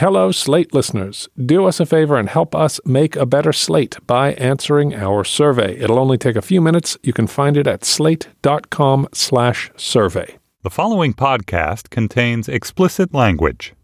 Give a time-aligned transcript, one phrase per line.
[0.00, 1.28] Hello, Slate listeners.
[1.36, 5.76] Do us a favor and help us make a better slate by answering our survey.
[5.76, 6.96] It'll only take a few minutes.
[7.02, 10.38] You can find it at slate.com slash survey.
[10.62, 13.74] The following podcast contains explicit language.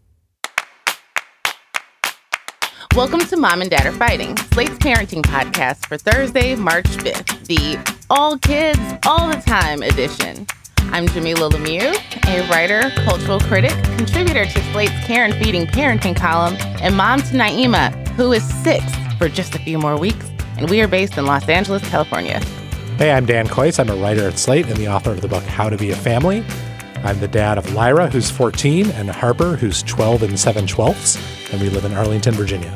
[2.94, 7.94] Welcome to Mom and Dad Are Fighting, Slate's parenting podcast for Thursday, March 5th, the
[8.08, 10.46] All Kids All the Time edition.
[10.92, 11.94] I'm Jamilah Lemieux,
[12.28, 17.34] a writer, cultural critic, contributor to Slate's Care and Feeding Parenting column, and mom to
[17.34, 18.82] Naima, who is six
[19.18, 22.41] for just a few more weeks, and we are based in Los Angeles, California.
[22.96, 23.78] Hey, I'm Dan Kois.
[23.78, 25.96] I'm a writer at Slate and the author of the book How to Be a
[25.96, 26.42] Family.
[27.05, 31.18] I'm the dad of Lyra, who's 14, and Harper, who's 12 and 7 twelfths,
[31.52, 32.74] and we live in Arlington, Virginia.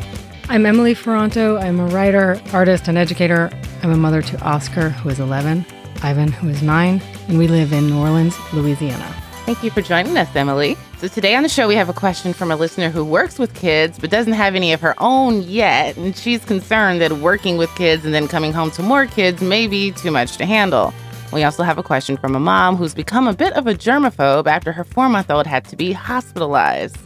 [0.51, 1.63] I'm Emily Ferranto.
[1.63, 3.51] I'm a writer, artist, and educator.
[3.83, 5.65] I'm a mother to Oscar, who is 11,
[6.03, 9.07] Ivan, who is 9, and we live in New Orleans, Louisiana.
[9.45, 10.77] Thank you for joining us, Emily.
[10.99, 13.55] So, today on the show, we have a question from a listener who works with
[13.55, 15.97] kids but doesn't have any of her own yet.
[15.97, 19.67] And she's concerned that working with kids and then coming home to more kids may
[19.67, 20.93] be too much to handle.
[21.33, 24.47] We also have a question from a mom who's become a bit of a germaphobe
[24.47, 26.99] after her four month old had to be hospitalized.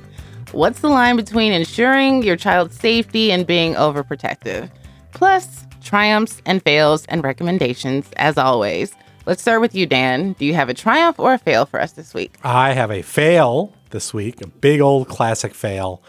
[0.53, 4.71] What's the line between ensuring your child's safety and being overprotective?
[5.13, 8.95] Plus, triumphs and fails and recommendations, as always.
[9.27, 10.33] Let's start with you, Dan.
[10.35, 12.37] Do you have a triumph or a fail for us this week?
[12.43, 16.03] I have a fail this week, a big old classic fail.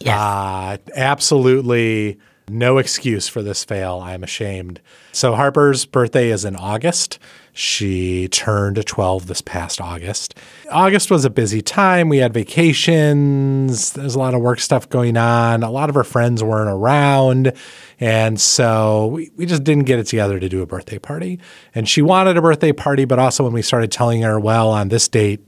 [0.00, 0.18] Yes.
[0.18, 2.18] Uh, absolutely
[2.50, 4.00] no excuse for this fail.
[4.00, 4.80] I'm ashamed.
[5.12, 7.18] So, Harper's birthday is in August.
[7.58, 10.38] She turned 12 this past August.
[10.70, 12.08] August was a busy time.
[12.08, 13.94] We had vacations.
[13.94, 15.64] There's a lot of work stuff going on.
[15.64, 17.52] A lot of her friends weren't around.
[17.98, 21.40] And so we, we just didn't get it together to do a birthday party.
[21.74, 24.88] And she wanted a birthday party, but also when we started telling her, well, on
[24.88, 25.44] this date,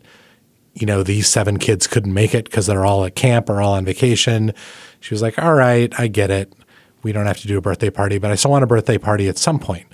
[0.75, 3.75] you know, these seven kids couldn't make it because they're all at camp or all
[3.75, 4.53] on vacation.
[4.98, 6.53] She was like, all right, I get it.
[7.05, 9.28] We don't have to do a birthday party, but I still want a birthday party
[9.28, 9.86] at some point.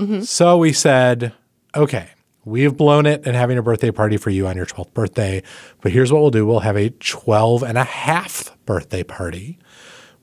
[0.00, 0.22] Mm-hmm.
[0.22, 1.32] So we said,
[1.76, 2.10] okay,
[2.44, 5.42] we have blown it and having a birthday party for you on your 12th birthday.
[5.80, 9.58] But here's what we'll do we'll have a 12 and a half birthday party.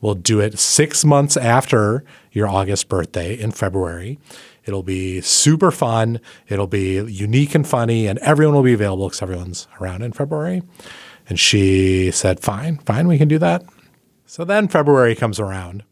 [0.01, 4.17] We'll do it six months after your August birthday in February.
[4.65, 6.19] It'll be super fun.
[6.47, 10.63] It'll be unique and funny, and everyone will be available because everyone's around in February.
[11.29, 13.63] And she said, fine, fine, we can do that.
[14.25, 15.83] So then February comes around.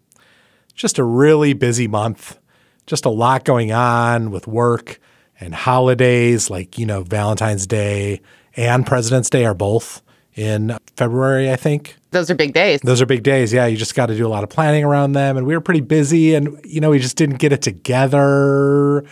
[0.73, 2.39] Just a really busy month,
[2.85, 4.99] just a lot going on with work
[5.39, 8.21] and holidays like, you know, Valentine's Day
[8.55, 10.01] and President's Day are both
[10.35, 11.95] in February, I think.
[12.11, 12.79] Those are big days.
[12.81, 13.53] Those are big days.
[13.53, 15.37] Yeah, you just got to do a lot of planning around them.
[15.37, 19.05] And we were pretty busy and, you know, we just didn't get it together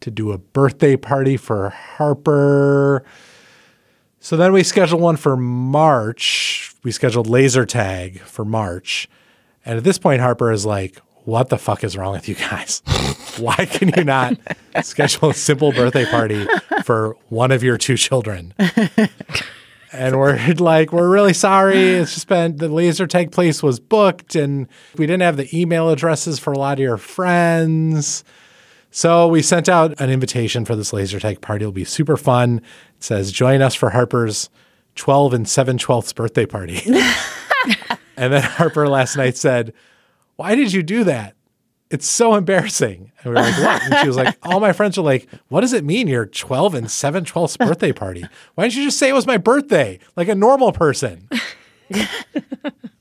[0.00, 3.04] to do a birthday party for Harper.
[4.20, 6.74] So then we scheduled one for March.
[6.82, 9.08] We scheduled laser tag for March.
[9.66, 12.82] And at this point, Harper is like, what the fuck is wrong with you guys?
[13.38, 14.38] Why can you not
[14.82, 16.46] schedule a simple birthday party
[16.84, 18.54] for one of your two children?
[19.92, 21.78] And we're like, we're really sorry.
[21.78, 25.88] It's just been the laser tag place was booked and we didn't have the email
[25.88, 28.24] addresses for a lot of your friends.
[28.90, 31.62] So we sent out an invitation for this laser tag party.
[31.62, 32.58] It'll be super fun.
[32.58, 34.50] It says, join us for Harper's
[34.96, 36.80] 12 and 7 twelfths birthday party.
[38.16, 39.72] and then Harper last night said,
[40.36, 41.34] why did you do that?
[41.90, 43.12] It's so embarrassing.
[43.22, 43.82] And we were like, what?
[43.82, 46.74] And she was like, all my friends are like, what does it mean your 12
[46.74, 48.24] and 7 twelfths birthday party?
[48.54, 51.28] Why didn't you just say it was my birthday like a normal person?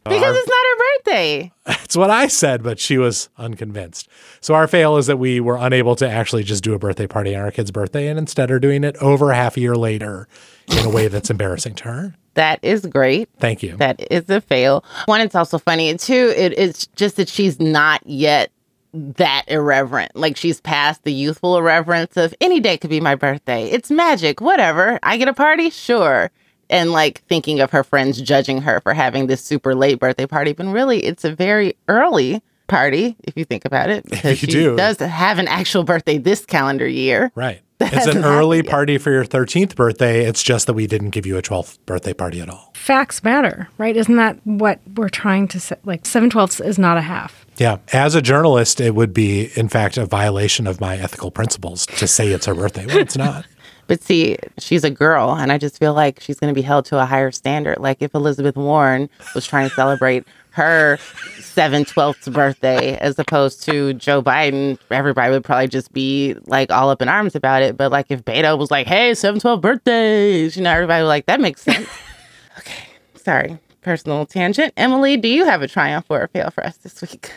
[0.09, 1.51] because it's not her birthday.
[1.65, 4.09] That's what I said, but she was unconvinced.
[4.41, 7.35] So our fail is that we were unable to actually just do a birthday party
[7.35, 10.27] on our kid's birthday and instead are doing it over half a year later
[10.67, 12.15] in a way that's embarrassing to her.
[12.35, 13.29] That is great.
[13.39, 13.75] Thank you.
[13.77, 14.83] That is a fail.
[15.05, 15.89] One, it's also funny.
[15.89, 18.51] And two, it, it's just that she's not yet
[18.93, 20.15] that irreverent.
[20.15, 23.65] Like she's past the youthful irreverence of any day could be my birthday.
[23.65, 24.99] It's magic, whatever.
[25.03, 26.31] I get a party, sure.
[26.69, 30.53] And like thinking of her friends judging her for having this super late birthday party,
[30.53, 34.05] but really it's a very early party if you think about it.
[34.09, 34.75] Because you she do.
[34.75, 37.31] does have an actual birthday this calendar year.
[37.35, 37.61] Right.
[37.85, 38.67] It's an early yet.
[38.67, 40.25] party for your 13th birthday.
[40.25, 42.71] It's just that we didn't give you a 12th birthday party at all.
[42.75, 43.95] Facts matter, right?
[43.95, 45.75] Isn't that what we're trying to say?
[45.83, 47.45] Like, 7 twelfths is not a half.
[47.57, 47.77] Yeah.
[47.91, 52.07] As a journalist, it would be, in fact, a violation of my ethical principles to
[52.07, 52.85] say it's her birthday.
[52.85, 53.45] Well, it's not.
[53.87, 56.85] But see, she's a girl, and I just feel like she's going to be held
[56.85, 57.79] to a higher standard.
[57.79, 60.97] Like if Elizabeth Warren was trying to celebrate her
[61.39, 66.89] seven twelfths birthday as opposed to Joe Biden, everybody would probably just be like all
[66.89, 67.75] up in arms about it.
[67.75, 71.25] But like if Beto was like, "Hey, seven twelve birthdays," you know, everybody was like,
[71.25, 71.89] "That makes sense."
[72.59, 72.85] okay,
[73.15, 73.57] sorry.
[73.81, 74.73] personal tangent.
[74.77, 77.31] Emily, do you have a triumph or a fail for us this week?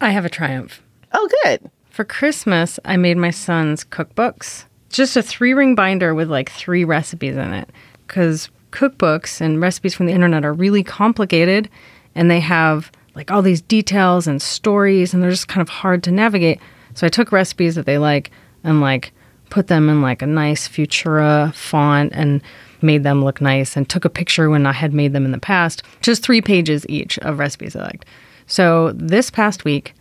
[0.00, 0.82] I have a triumph.
[1.12, 1.70] Oh, good.
[1.90, 4.64] For Christmas, I made my son's cookbooks.
[4.94, 7.68] Just a three ring binder with like three recipes in it.
[8.06, 11.68] Because cookbooks and recipes from the internet are really complicated
[12.14, 16.04] and they have like all these details and stories and they're just kind of hard
[16.04, 16.60] to navigate.
[16.94, 18.30] So I took recipes that they like
[18.62, 19.12] and like
[19.50, 22.40] put them in like a nice Futura font and
[22.80, 25.38] made them look nice and took a picture when I had made them in the
[25.40, 25.82] past.
[26.02, 28.04] Just three pages each of recipes I liked.
[28.46, 29.92] So this past week,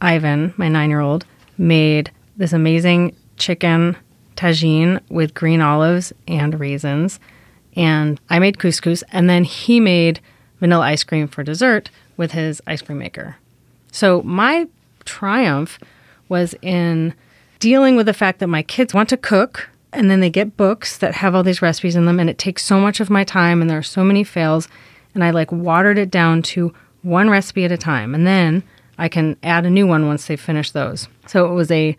[0.00, 1.26] Ivan, my nine year old,
[1.58, 3.96] made this amazing chicken
[4.42, 7.20] tagine with green olives and raisins.
[7.76, 9.02] And I made couscous.
[9.12, 10.20] And then he made
[10.60, 13.36] vanilla ice cream for dessert with his ice cream maker.
[13.92, 14.66] So my
[15.04, 15.78] triumph
[16.28, 17.14] was in
[17.58, 20.98] dealing with the fact that my kids want to cook and then they get books
[20.98, 23.60] that have all these recipes in them and it takes so much of my time
[23.60, 24.66] and there are so many fails
[25.14, 26.72] and I like watered it down to
[27.02, 28.62] one recipe at a time and then
[28.98, 31.08] I can add a new one once they finish those.
[31.26, 31.96] So it was a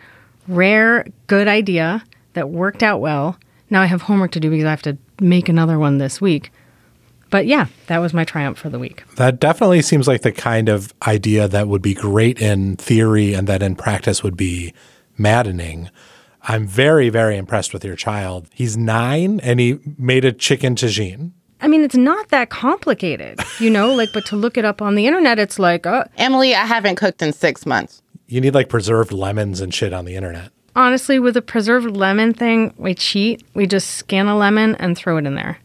[0.48, 3.38] rare good idea that worked out well.
[3.70, 6.52] Now I have homework to do because I have to make another one this week.
[7.30, 9.04] But yeah, that was my triumph for the week.
[9.16, 13.48] That definitely seems like the kind of idea that would be great in theory and
[13.48, 14.72] that in practice would be
[15.18, 15.90] maddening.
[16.44, 18.48] I'm very, very impressed with your child.
[18.54, 21.32] He's nine and he made a chicken tagine.
[21.60, 24.96] I mean, it's not that complicated, you know, like, but to look it up on
[24.96, 28.02] the internet, it's like, uh, Emily, I haven't cooked in six months.
[28.28, 30.52] You need like preserved lemons and shit on the internet.
[30.76, 33.44] Honestly, with the preserved lemon thing, we cheat.
[33.54, 35.60] We just scan a lemon and throw it in there.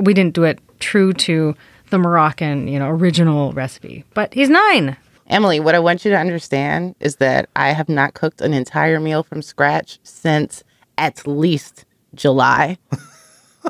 [0.00, 1.54] We didn't do it true to
[1.90, 4.04] the Moroccan, you know, original recipe.
[4.14, 4.96] But he's nine.
[5.28, 9.00] Emily, what I want you to understand is that I have not cooked an entire
[9.00, 10.62] meal from scratch since
[10.98, 11.84] at least
[12.14, 12.76] July.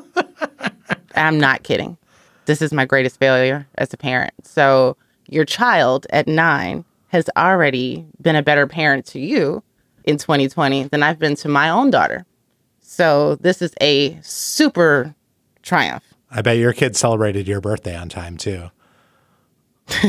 [1.14, 1.96] I'm not kidding.
[2.46, 4.35] This is my greatest failure as a parent.
[4.43, 4.96] So,
[5.29, 9.62] your child at nine has already been a better parent to you
[10.05, 12.25] in 2020 than I've been to my own daughter.
[12.81, 15.15] So, this is a super
[15.62, 16.05] triumph.
[16.31, 18.71] I bet your kids celebrated your birthday on time too.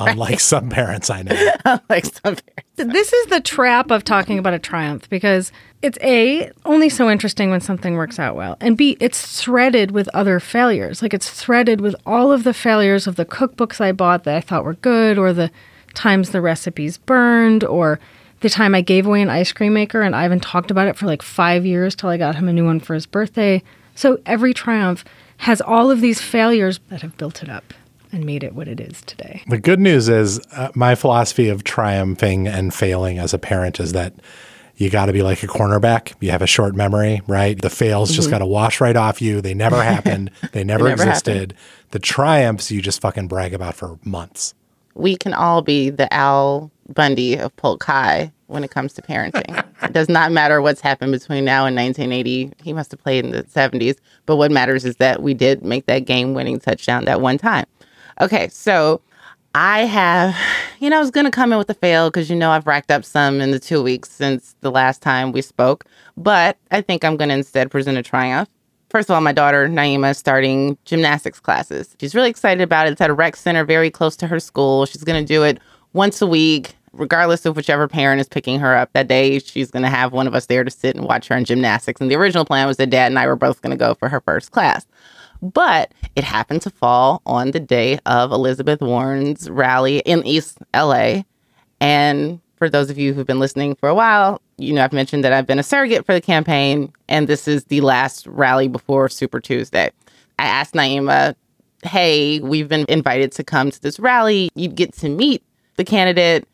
[0.00, 1.52] Unlike some parents I know.
[1.88, 2.42] like some parents.
[2.76, 5.52] This is the trap of talking about a triumph because
[5.82, 8.56] it's A, only so interesting when something works out well.
[8.60, 11.02] And B, it's threaded with other failures.
[11.02, 14.40] Like it's threaded with all of the failures of the cookbooks I bought that I
[14.40, 15.50] thought were good, or the
[15.94, 18.00] times the recipes burned, or
[18.46, 21.06] the time I gave away an ice cream maker and Ivan talked about it for
[21.06, 23.60] like five years till I got him a new one for his birthday.
[23.96, 25.04] So every triumph
[25.38, 27.74] has all of these failures that have built it up
[28.12, 29.42] and made it what it is today.
[29.48, 33.90] The good news is uh, my philosophy of triumphing and failing as a parent is
[33.94, 34.14] that
[34.76, 36.14] you got to be like a cornerback.
[36.20, 37.60] You have a short memory, right?
[37.60, 39.40] The fails just got to wash right off you.
[39.40, 40.30] They never happened.
[40.52, 41.54] They never, never existed.
[41.90, 44.54] The triumphs you just fucking brag about for months.
[44.94, 49.64] we can all be the Al Bundy of Polk High when it comes to parenting.
[49.82, 52.52] it does not matter what's happened between now and 1980.
[52.62, 53.96] He must have played in the 70s.
[54.24, 57.66] But what matters is that we did make that game winning touchdown that one time.
[58.20, 59.00] Okay, so
[59.54, 60.36] I have,
[60.80, 62.66] you know, I was going to come in with a fail because, you know, I've
[62.66, 65.84] racked up some in the two weeks since the last time we spoke.
[66.16, 68.48] But I think I'm going to instead present a triumph.
[68.90, 71.96] First of all, my daughter Naima is starting gymnastics classes.
[72.00, 72.92] She's really excited about it.
[72.92, 74.86] It's at a rec center very close to her school.
[74.86, 75.58] She's going to do it
[75.96, 79.38] once a week, regardless of whichever parent is picking her up that day.
[79.38, 82.00] She's going to have one of us there to sit and watch her in gymnastics.
[82.00, 84.08] And the original plan was that dad and I were both going to go for
[84.08, 84.86] her first class.
[85.42, 91.22] But it happened to fall on the day of Elizabeth Warren's rally in East LA.
[91.80, 95.24] And for those of you who've been listening for a while, you know, I've mentioned
[95.24, 99.10] that I've been a surrogate for the campaign, and this is the last rally before
[99.10, 99.90] Super Tuesday.
[100.38, 101.34] I asked Naima,
[101.82, 104.48] hey, we've been invited to come to this rally.
[104.54, 105.42] You'd get to meet
[105.76, 106.46] the candidate.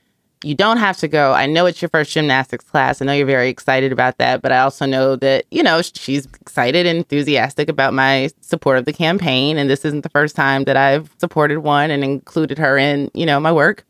[0.44, 1.32] You don't have to go.
[1.32, 3.00] I know it's your first gymnastics class.
[3.00, 6.26] I know you're very excited about that, but I also know that, you know, she's
[6.26, 9.56] excited and enthusiastic about my support of the campaign.
[9.56, 13.24] And this isn't the first time that I've supported one and included her in, you
[13.24, 13.84] know, my work.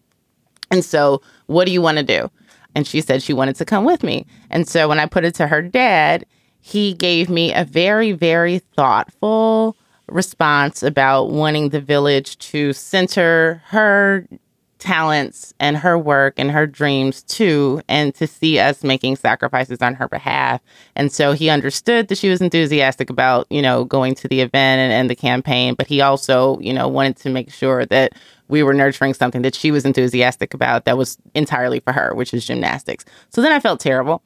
[0.70, 2.30] And so, what do you want to do?
[2.74, 4.26] And she said she wanted to come with me.
[4.50, 6.26] And so, when I put it to her dad,
[6.60, 9.76] he gave me a very, very thoughtful
[10.08, 14.26] response about wanting the village to center her
[14.82, 19.94] talents and her work and her dreams too, and to see us making sacrifices on
[19.94, 20.60] her behalf.
[20.96, 24.80] And so he understood that she was enthusiastic about, you know, going to the event
[24.80, 28.14] and, and the campaign, but he also, you know, wanted to make sure that
[28.48, 32.34] we were nurturing something that she was enthusiastic about that was entirely for her, which
[32.34, 33.04] is gymnastics.
[33.30, 34.20] So then I felt terrible.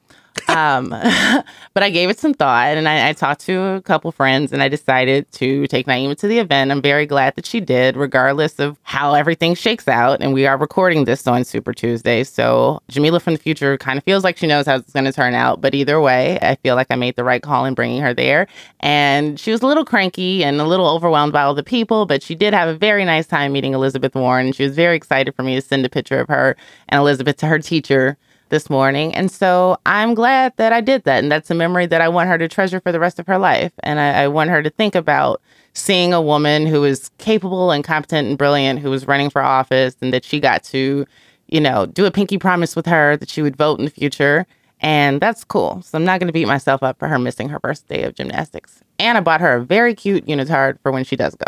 [0.47, 0.89] Um,
[1.73, 4.61] but I gave it some thought and I, I, talked to a couple friends and
[4.61, 6.71] I decided to take Naima to the event.
[6.71, 10.21] I'm very glad that she did, regardless of how everything shakes out.
[10.21, 12.23] And we are recording this on Super Tuesday.
[12.23, 15.11] So Jamilah from the future kind of feels like she knows how it's going to
[15.11, 15.61] turn out.
[15.61, 18.47] But either way, I feel like I made the right call in bringing her there.
[18.79, 22.23] And she was a little cranky and a little overwhelmed by all the people, but
[22.23, 24.51] she did have a very nice time meeting Elizabeth Warren.
[24.51, 26.55] She was very excited for me to send a picture of her
[26.89, 28.17] and Elizabeth to her teacher
[28.49, 29.13] this morning.
[29.13, 31.23] And so I'm glad that I did that.
[31.23, 33.37] And that's a memory that I want her to treasure for the rest of her
[33.37, 33.71] life.
[33.83, 35.41] And I, I want her to think about
[35.73, 39.95] seeing a woman who is capable and competent and brilliant, who was running for office,
[40.01, 41.05] and that she got to,
[41.47, 44.47] you know, do a pinky promise with her that she would vote in the future.
[44.79, 45.81] And that's cool.
[45.81, 48.15] So I'm not going to beat myself up for her missing her first day of
[48.15, 48.81] gymnastics.
[48.99, 51.45] And I bought her a very cute unitard for when she does go.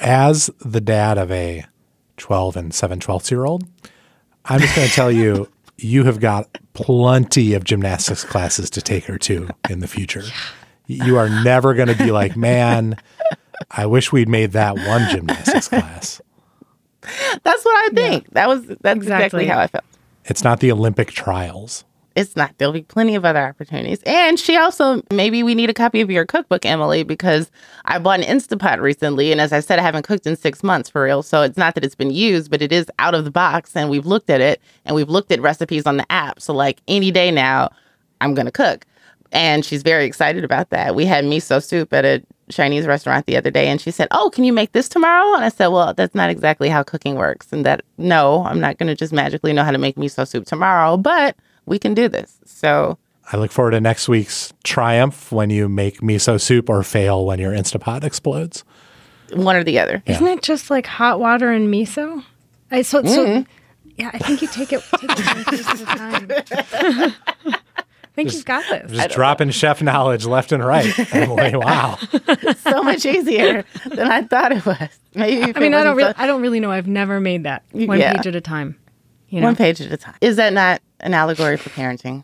[0.00, 1.64] As the dad of a
[2.16, 3.64] 12 and 7 12 year old,
[4.44, 5.48] I'm just going to tell you
[5.82, 10.22] you have got plenty of gymnastics classes to take her to in the future.
[10.86, 12.96] You are never going to be like, man,
[13.70, 16.20] I wish we'd made that one gymnastics class.
[17.42, 18.24] That's what I think.
[18.24, 18.30] Yeah.
[18.32, 18.96] That was that's exactly.
[18.96, 19.84] exactly how I felt.
[20.24, 22.56] It's not the Olympic trials it's not.
[22.58, 24.02] There'll be plenty of other opportunities.
[24.04, 27.50] And she also, maybe we need a copy of your cookbook, Emily, because
[27.84, 29.32] I bought an Instapot recently.
[29.32, 31.22] And as I said, I haven't cooked in six months for real.
[31.22, 33.74] So it's not that it's been used, but it is out of the box.
[33.76, 36.40] And we've looked at it and we've looked at recipes on the app.
[36.40, 37.70] So, like any day now,
[38.20, 38.86] I'm going to cook.
[39.32, 40.94] And she's very excited about that.
[40.94, 44.30] We had miso soup at a Chinese restaurant the other day and she said, Oh,
[44.30, 45.34] can you make this tomorrow?
[45.34, 47.50] And I said, Well, that's not exactly how cooking works.
[47.50, 50.44] And that, no, I'm not going to just magically know how to make miso soup
[50.44, 51.34] tomorrow, but
[51.72, 52.38] we can do this.
[52.44, 52.98] So
[53.32, 57.38] I look forward to next week's triumph when you make miso soup or fail when
[57.38, 58.62] your Instapot explodes.
[59.32, 60.02] One or the other.
[60.04, 62.22] Isn't it just like hot water and miso?
[62.70, 63.08] I so, mm-hmm.
[63.08, 63.44] so
[63.96, 67.56] yeah, I think you take it, take it one piece at a time.
[68.04, 68.92] I think just, you've got this.
[68.92, 69.52] Just dropping know.
[69.52, 70.86] chef knowledge left and right.
[71.14, 71.98] like, wow,
[72.56, 74.90] so much easier than I thought it was.
[75.14, 76.70] Maybe I mean, I don't really, I don't really know.
[76.70, 78.12] I've never made that one yeah.
[78.14, 78.76] page at a time.
[79.32, 79.46] You know?
[79.46, 80.14] One page at a time.
[80.20, 82.22] Is that not an allegory for parenting?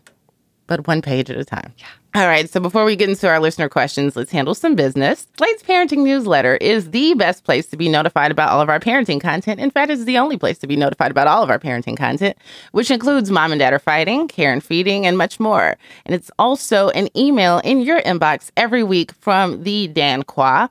[0.67, 1.73] But one page at a time.
[1.79, 1.87] Yeah.
[2.13, 2.47] All right.
[2.47, 5.27] So before we get into our listener questions, let's handle some business.
[5.35, 9.19] Slate's parenting newsletter is the best place to be notified about all of our parenting
[9.19, 9.59] content.
[9.59, 12.37] In fact, it's the only place to be notified about all of our parenting content,
[12.73, 15.77] which includes Mom and Dad Are Fighting, Care and Feeding, and much more.
[16.05, 20.69] And it's also an email in your inbox every week from the Dan Kois.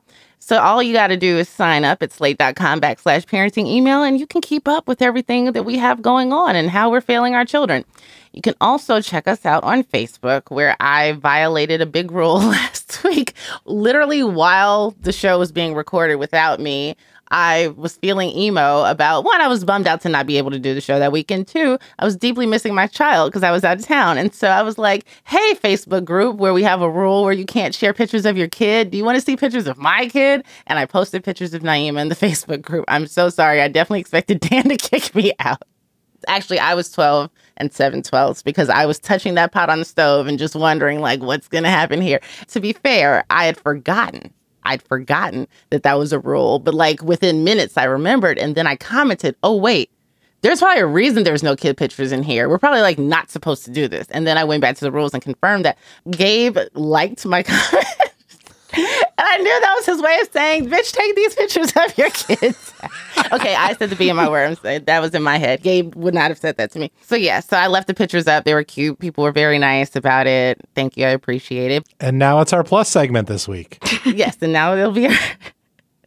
[0.49, 4.19] So all you got to do is sign up at slate.com backslash parenting email, and
[4.19, 7.35] you can keep up with everything that we have going on and how we're failing
[7.35, 7.85] our children.
[8.33, 13.03] You can also check us out on Facebook, where I violated a big rule last
[13.03, 13.33] week,
[13.65, 16.95] literally while the show was being recorded without me.
[17.31, 20.59] I was feeling emo about one, I was bummed out to not be able to
[20.59, 21.47] do the show that weekend.
[21.47, 24.17] Two, I was deeply missing my child because I was out of town.
[24.17, 27.45] And so I was like, hey, Facebook group where we have a rule where you
[27.45, 28.91] can't share pictures of your kid.
[28.91, 30.43] Do you want to see pictures of my kid?
[30.67, 32.85] And I posted pictures of Naima in the Facebook group.
[32.87, 33.61] I'm so sorry.
[33.61, 35.61] I definitely expected Dan to kick me out.
[36.27, 39.85] Actually, I was 12 and 7 twelfths because I was touching that pot on the
[39.85, 42.19] stove and just wondering, like, what's going to happen here.
[42.47, 44.33] To be fair, I had forgotten
[44.69, 46.59] I'd forgotten that that was a rule.
[46.59, 48.37] But like within minutes, I remembered.
[48.37, 49.91] And then I commented, oh, wait,
[50.41, 52.47] there's probably a reason there's no kid pictures in here.
[52.47, 54.07] We're probably like not supposed to do this.
[54.11, 55.77] And then I went back to the rules and confirmed that
[56.11, 57.85] Gabe liked my comment.
[58.73, 62.09] And I knew that was his way of saying, bitch, take these pictures of your
[62.09, 62.73] kids.
[63.33, 64.59] okay, I said the B in my words.
[64.61, 65.61] That was in my head.
[65.61, 66.91] Gabe would not have said that to me.
[67.01, 68.45] So, yeah, so I left the pictures up.
[68.45, 68.99] They were cute.
[68.99, 70.61] People were very nice about it.
[70.75, 71.05] Thank you.
[71.05, 71.87] I appreciate it.
[71.99, 73.79] And now it's our plus segment this week.
[74.05, 75.15] yes, and now it'll be our.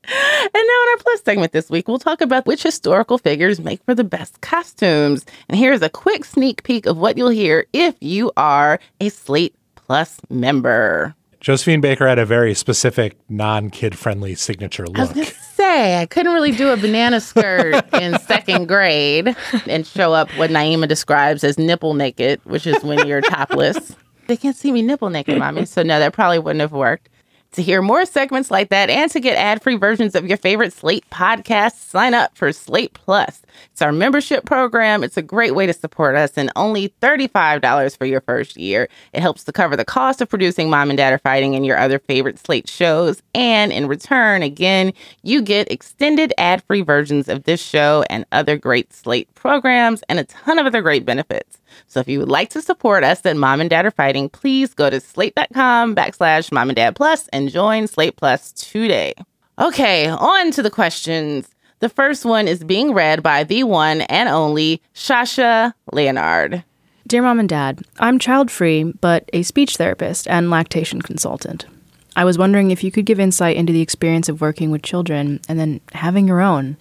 [0.04, 3.83] And now in our plus segment this week, we'll talk about which historical figures make
[3.85, 5.25] for the best costumes.
[5.49, 9.54] And here's a quick sneak peek of what you'll hear if you are a Slate
[9.76, 11.14] Plus member.
[11.43, 14.99] Josephine Baker had a very specific, non kid friendly signature look.
[14.99, 19.85] I was to say, I couldn't really do a banana skirt in second grade and
[19.85, 23.95] show up what Naima describes as nipple naked, which is when you're topless.
[24.29, 25.65] They can't see me nipple naked, mommy.
[25.65, 27.09] So, no, that probably wouldn't have worked.
[27.55, 30.73] To hear more segments like that and to get ad free versions of your favorite
[30.73, 33.42] Slate podcasts, sign up for Slate Plus.
[33.73, 35.03] It's our membership program.
[35.05, 38.89] It's a great way to support us and only $35 for your first year.
[39.13, 41.79] It helps to cover the cost of producing Mom and Dad Are Fighting and your
[41.79, 43.23] other favorite Slate shows.
[43.35, 44.93] And in return, again,
[45.23, 50.19] you get extended ad free versions of this show and other great Slate programs and
[50.19, 51.59] a ton of other great benefits.
[51.87, 54.75] So if you would like to support us at Mom and Dad Are Fighting, please
[54.75, 59.15] go to slate.com backslash mom and dad plus and join Slate Plus today.
[59.59, 61.52] Okay, on to the questions.
[61.83, 66.62] The first one is being read by the one and only Sasha Leonhardt.
[67.09, 71.67] Dear Mom and Dad, I'm child free, but a speech therapist and lactation consultant.
[72.15, 75.41] I was wondering if you could give insight into the experience of working with children
[75.49, 76.77] and then having your own.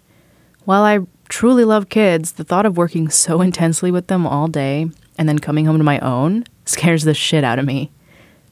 [0.66, 4.86] While I truly love kids, the thought of working so intensely with them all day
[5.18, 7.90] and then coming home to my own scares the shit out of me.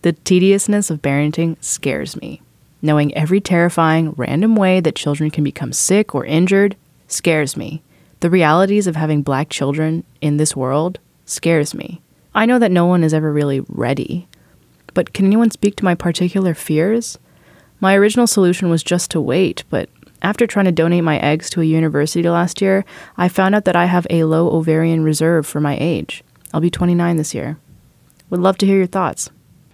[0.01, 2.41] The tediousness of parenting scares me.
[2.81, 6.75] Knowing every terrifying, random way that children can become sick or injured
[7.07, 7.81] scares me.
[8.21, 12.01] The realities of having black children in this world scares me.
[12.33, 14.27] I know that no one is ever really ready,
[14.93, 17.17] but can anyone speak to my particular fears?
[17.79, 19.89] My original solution was just to wait, but
[20.21, 22.83] after trying to donate my eggs to a university last year,
[23.17, 26.23] I found out that I have a low ovarian reserve for my age.
[26.53, 27.57] I'll be 29 this year.
[28.29, 29.29] Would love to hear your thoughts.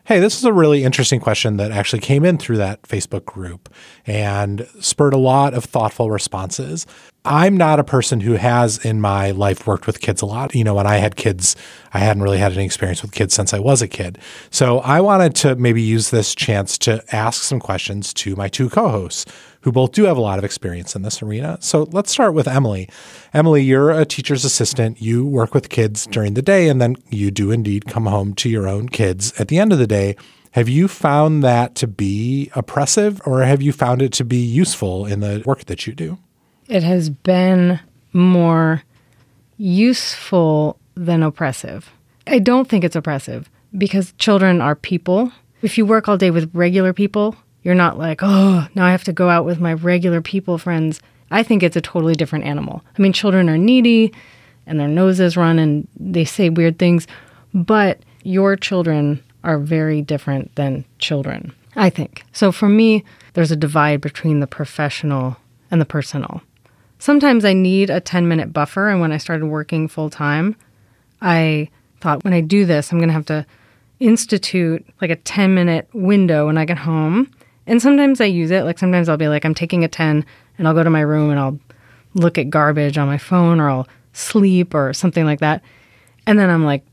[0.08, 3.74] Hey, this is a really interesting question that actually came in through that Facebook group
[4.06, 6.86] and spurred a lot of thoughtful responses.
[7.26, 10.54] I'm not a person who has in my life worked with kids a lot.
[10.54, 11.56] You know, when I had kids,
[11.94, 14.18] I hadn't really had any experience with kids since I was a kid.
[14.52, 18.70] So I wanted to maybe use this chance to ask some questions to my two
[18.70, 19.26] co hosts
[19.62, 21.58] who both do have a lot of experience in this arena.
[21.60, 22.88] So let's start with Emily.
[23.34, 25.02] Emily, you're a teacher's assistant.
[25.02, 28.50] You work with kids during the day, and then you do indeed come home to
[28.50, 30.16] your own kids at the end of the day.
[30.52, 35.06] Have you found that to be oppressive, or have you found it to be useful
[35.06, 36.20] in the work that you do?
[36.68, 37.80] It has been
[38.14, 38.84] more
[39.58, 41.92] useful than oppressive.
[42.28, 45.32] I don't think it's oppressive because children are people.
[45.62, 49.04] If you work all day with regular people, you're not like, oh, now I have
[49.06, 51.02] to go out with my regular people friends.
[51.32, 52.84] I think it's a totally different animal.
[52.98, 54.14] I mean, children are needy
[54.66, 57.08] and their noses run and they say weird things,
[57.54, 62.24] but your children are very different than children, I think.
[62.32, 63.04] So for me,
[63.34, 65.38] there's a divide between the professional
[65.70, 66.42] and the personal.
[67.06, 70.56] Sometimes I need a 10 minute buffer, and when I started working full time,
[71.22, 71.70] I
[72.02, 73.46] thought when I do this, I'm going to have to
[74.00, 77.30] institute like a 10 minute window when I get home.
[77.68, 78.64] And sometimes I use it.
[78.64, 80.26] Like sometimes I'll be like, I'm taking a 10
[80.58, 81.60] and I'll go to my room and I'll
[82.16, 85.62] look at garbage on my phone or I'll sleep or something like that.
[86.26, 86.84] And then I'm like,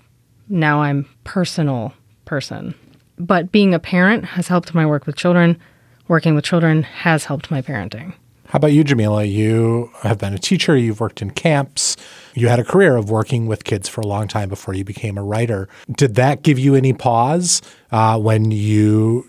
[0.47, 1.95] now I'm personal
[2.27, 2.75] person.
[3.19, 5.59] But being a parent has helped my work with children.
[6.07, 8.13] Working with children has helped my parenting.
[8.53, 9.33] How about you, Jamilah?
[9.33, 11.97] You have been a teacher, you've worked in camps,
[12.35, 15.17] you had a career of working with kids for a long time before you became
[15.17, 15.71] a writer.
[15.91, 17.63] Did that give you any pause
[17.93, 19.25] uh, when you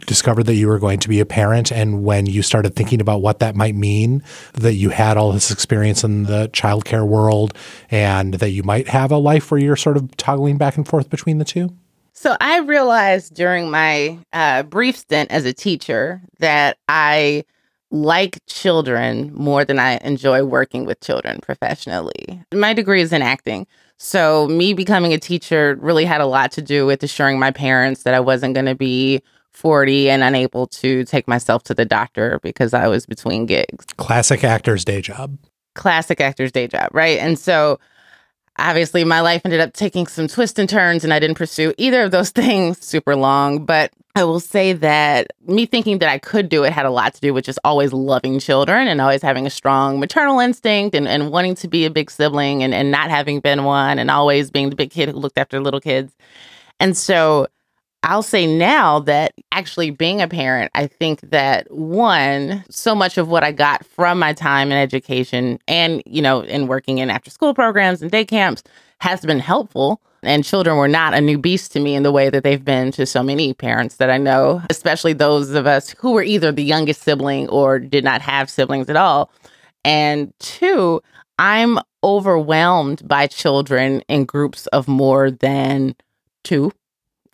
[0.00, 3.22] discovered that you were going to be a parent and when you started thinking about
[3.22, 7.54] what that might mean that you had all this experience in the childcare world
[7.90, 11.08] and that you might have a life where you're sort of toggling back and forth
[11.08, 11.74] between the two?
[12.12, 17.44] So I realized during my uh, brief stint as a teacher that I
[17.90, 22.42] like children more than I enjoy working with children professionally.
[22.52, 23.66] My degree is in acting.
[23.96, 28.04] So, me becoming a teacher really had a lot to do with assuring my parents
[28.04, 29.22] that I wasn't going to be
[29.52, 33.86] 40 and unable to take myself to the doctor because I was between gigs.
[33.96, 35.36] Classic actor's day job.
[35.74, 37.18] Classic actor's day job, right?
[37.18, 37.80] And so,
[38.56, 42.02] obviously, my life ended up taking some twists and turns, and I didn't pursue either
[42.02, 43.64] of those things super long.
[43.64, 47.14] But I will say that me thinking that I could do it had a lot
[47.14, 51.06] to do with just always loving children and always having a strong maternal instinct and,
[51.06, 54.50] and wanting to be a big sibling and, and not having been one and always
[54.50, 56.16] being the big kid who looked after little kids.
[56.80, 57.46] And so
[58.02, 63.28] I'll say now that actually being a parent, I think that one, so much of
[63.28, 67.30] what I got from my time in education and, you know, in working in after
[67.30, 68.64] school programs and day camps
[69.00, 70.00] has been helpful.
[70.22, 72.90] And children were not a new beast to me in the way that they've been
[72.92, 76.64] to so many parents that I know, especially those of us who were either the
[76.64, 79.30] youngest sibling or did not have siblings at all.
[79.84, 81.00] And two,
[81.38, 85.94] I'm overwhelmed by children in groups of more than
[86.42, 86.72] two.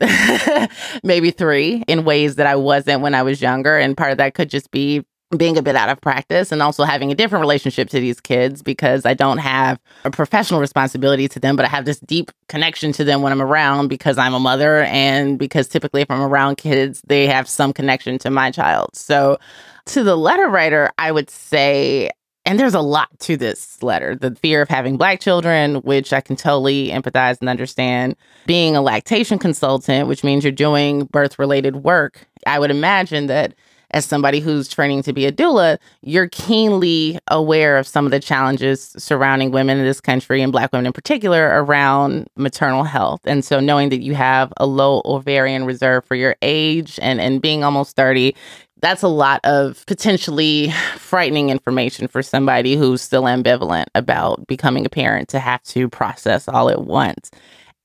[1.04, 3.78] maybe three in ways that I wasn't when I was younger.
[3.78, 5.04] And part of that could just be
[5.36, 8.62] being a bit out of practice and also having a different relationship to these kids
[8.62, 12.92] because I don't have a professional responsibility to them, but I have this deep connection
[12.92, 16.56] to them when I'm around because I'm a mother and because typically if I'm around
[16.56, 18.94] kids, they have some connection to my child.
[18.94, 19.38] So
[19.86, 22.10] to the letter writer, I would say
[22.46, 26.20] and there's a lot to this letter the fear of having black children, which I
[26.20, 28.16] can totally empathize and understand.
[28.46, 32.26] Being a lactation consultant, which means you're doing birth related work.
[32.46, 33.54] I would imagine that
[33.94, 38.18] as somebody who's training to be a doula, you're keenly aware of some of the
[38.18, 43.20] challenges surrounding women in this country and Black women in particular around maternal health.
[43.24, 47.40] And so, knowing that you have a low ovarian reserve for your age and, and
[47.40, 48.34] being almost 30,
[48.80, 54.90] that's a lot of potentially frightening information for somebody who's still ambivalent about becoming a
[54.90, 57.30] parent to have to process all at once.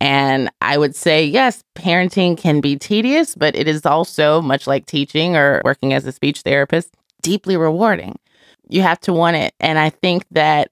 [0.01, 4.85] And I would say, yes, parenting can be tedious, but it is also, much like
[4.85, 8.17] teaching or working as a speech therapist, deeply rewarding.
[8.69, 9.53] You have to want it.
[9.59, 10.71] And I think that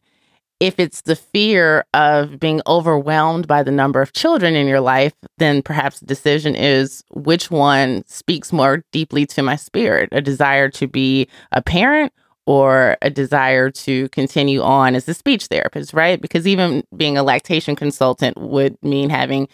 [0.60, 5.14] if it's the fear of being overwhelmed by the number of children in your life,
[5.38, 10.70] then perhaps the decision is which one speaks more deeply to my spirit a desire
[10.70, 12.12] to be a parent
[12.48, 16.22] or a desire to continue on as a speech therapist, right?
[16.22, 19.50] Because even being a lactation consultant would mean having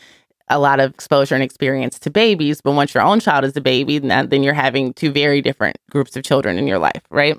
[0.49, 2.61] a lot of exposure and experience to babies.
[2.61, 6.15] But once your own child is a baby, then you're having two very different groups
[6.15, 7.35] of children in your life, right?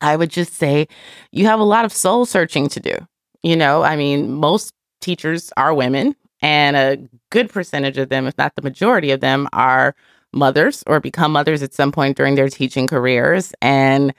[0.00, 0.88] I would just say
[1.32, 2.96] you have a lot of soul searching to do.
[3.42, 6.96] You know, I mean, most teachers are women, and a
[7.30, 9.94] good percentage of them, if not the majority of them, are
[10.32, 13.52] mothers or become mothers at some point during their teaching careers.
[13.60, 14.14] And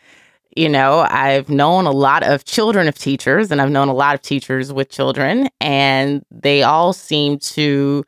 [0.55, 4.15] you know, I've known a lot of children of teachers and I've known a lot
[4.15, 8.05] of teachers with children, and they all seem to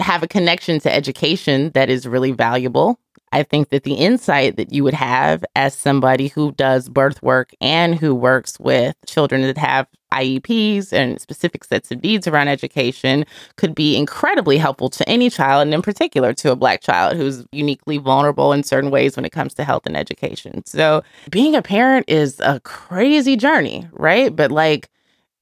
[0.00, 2.98] have a connection to education that is really valuable.
[3.34, 7.50] I think that the insight that you would have as somebody who does birth work
[7.60, 13.24] and who works with children that have IEPs and specific sets of needs around education
[13.56, 17.44] could be incredibly helpful to any child, and in particular to a Black child who's
[17.50, 20.64] uniquely vulnerable in certain ways when it comes to health and education.
[20.64, 24.34] So, being a parent is a crazy journey, right?
[24.34, 24.88] But like,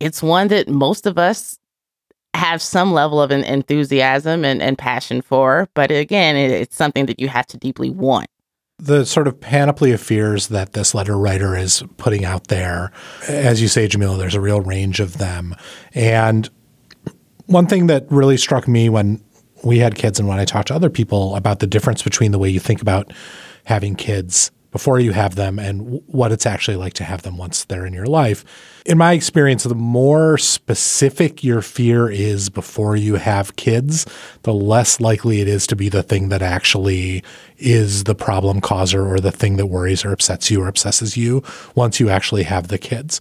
[0.01, 1.59] it's one that most of us
[2.35, 5.69] have some level of an enthusiasm and, and passion for.
[5.75, 8.27] But again, it, it's something that you have to deeply want.
[8.79, 12.91] The sort of panoply of fears that this letter writer is putting out there,
[13.29, 15.55] as you say, Jamilah, there's a real range of them.
[15.95, 16.49] And
[17.47, 19.23] one thing that really struck me when
[19.63, 22.39] we had kids and when I talked to other people about the difference between the
[22.39, 23.13] way you think about
[23.65, 27.65] having kids before you have them and what it's actually like to have them once
[27.65, 28.45] they're in your life.
[28.85, 34.07] In my experience, the more specific your fear is before you have kids,
[34.43, 37.23] the less likely it is to be the thing that actually
[37.59, 41.45] is the problem causer or the thing that worries or upsets you or obsesses you
[41.77, 43.21] once you actually have the kids.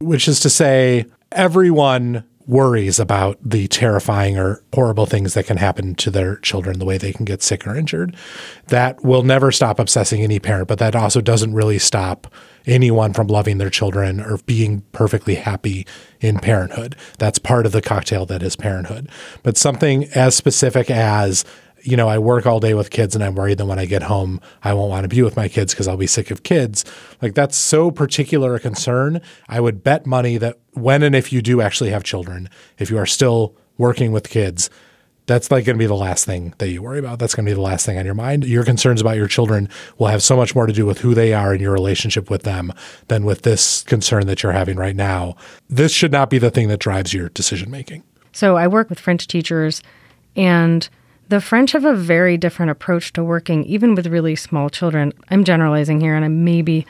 [0.00, 5.94] Which is to say, everyone worries about the terrifying or horrible things that can happen
[5.94, 8.16] to their children, the way they can get sick or injured.
[8.68, 12.32] That will never stop obsessing any parent, but that also doesn't really stop
[12.66, 15.86] anyone from loving their children or being perfectly happy
[16.20, 16.96] in parenthood.
[17.18, 19.08] That's part of the cocktail that is parenthood.
[19.42, 21.44] But something as specific as
[21.82, 24.02] you know, I work all day with kids and I'm worried that when I get
[24.02, 26.84] home, I won't want to be with my kids because I'll be sick of kids.
[27.22, 29.20] Like, that's so particular a concern.
[29.48, 32.98] I would bet money that when and if you do actually have children, if you
[32.98, 34.70] are still working with kids,
[35.26, 37.20] that's like going to be the last thing that you worry about.
[37.20, 38.44] That's going to be the last thing on your mind.
[38.44, 41.32] Your concerns about your children will have so much more to do with who they
[41.32, 42.72] are and your relationship with them
[43.06, 45.36] than with this concern that you're having right now.
[45.68, 48.02] This should not be the thing that drives your decision making.
[48.32, 49.82] So, I work with French teachers
[50.36, 50.88] and
[51.30, 55.12] the French have a very different approach to working, even with really small children.
[55.28, 56.86] I'm generalizing here and I'm maybe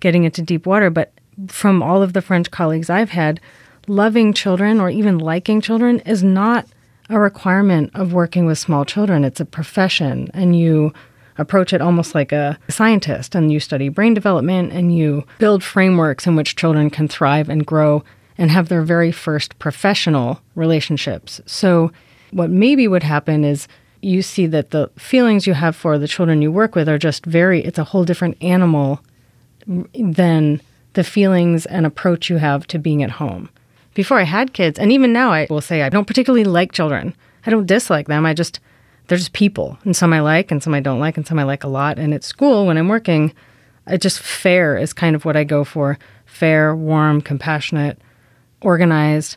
[0.00, 1.12] getting into deep water, but
[1.48, 3.40] from all of the French colleagues I've had,
[3.86, 6.66] loving children or even liking children is not
[7.10, 9.22] a requirement of working with small children.
[9.22, 10.94] It's a profession, and you
[11.36, 16.26] approach it almost like a scientist, and you study brain development and you build frameworks
[16.26, 18.02] in which children can thrive and grow
[18.38, 21.42] and have their very first professional relationships.
[21.44, 21.92] So
[22.34, 23.68] what maybe would happen is
[24.02, 27.24] you see that the feelings you have for the children you work with are just
[27.24, 29.00] very, it's a whole different animal
[29.94, 30.60] than
[30.94, 33.48] the feelings and approach you have to being at home.
[33.94, 37.14] Before I had kids, and even now I will say I don't particularly like children.
[37.46, 38.26] I don't dislike them.
[38.26, 38.58] I just,
[39.06, 39.78] they're just people.
[39.84, 41.98] And some I like, and some I don't like, and some I like a lot.
[41.98, 43.32] And at school, when I'm working,
[43.86, 48.00] I just fair is kind of what I go for fair, warm, compassionate,
[48.60, 49.36] organized.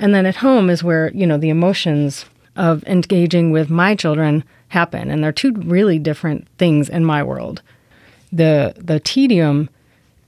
[0.00, 2.24] And then at home is where, you know, the emotions
[2.56, 5.10] of engaging with my children happen.
[5.10, 7.62] And they're two really different things in my world.
[8.32, 9.68] The the tedium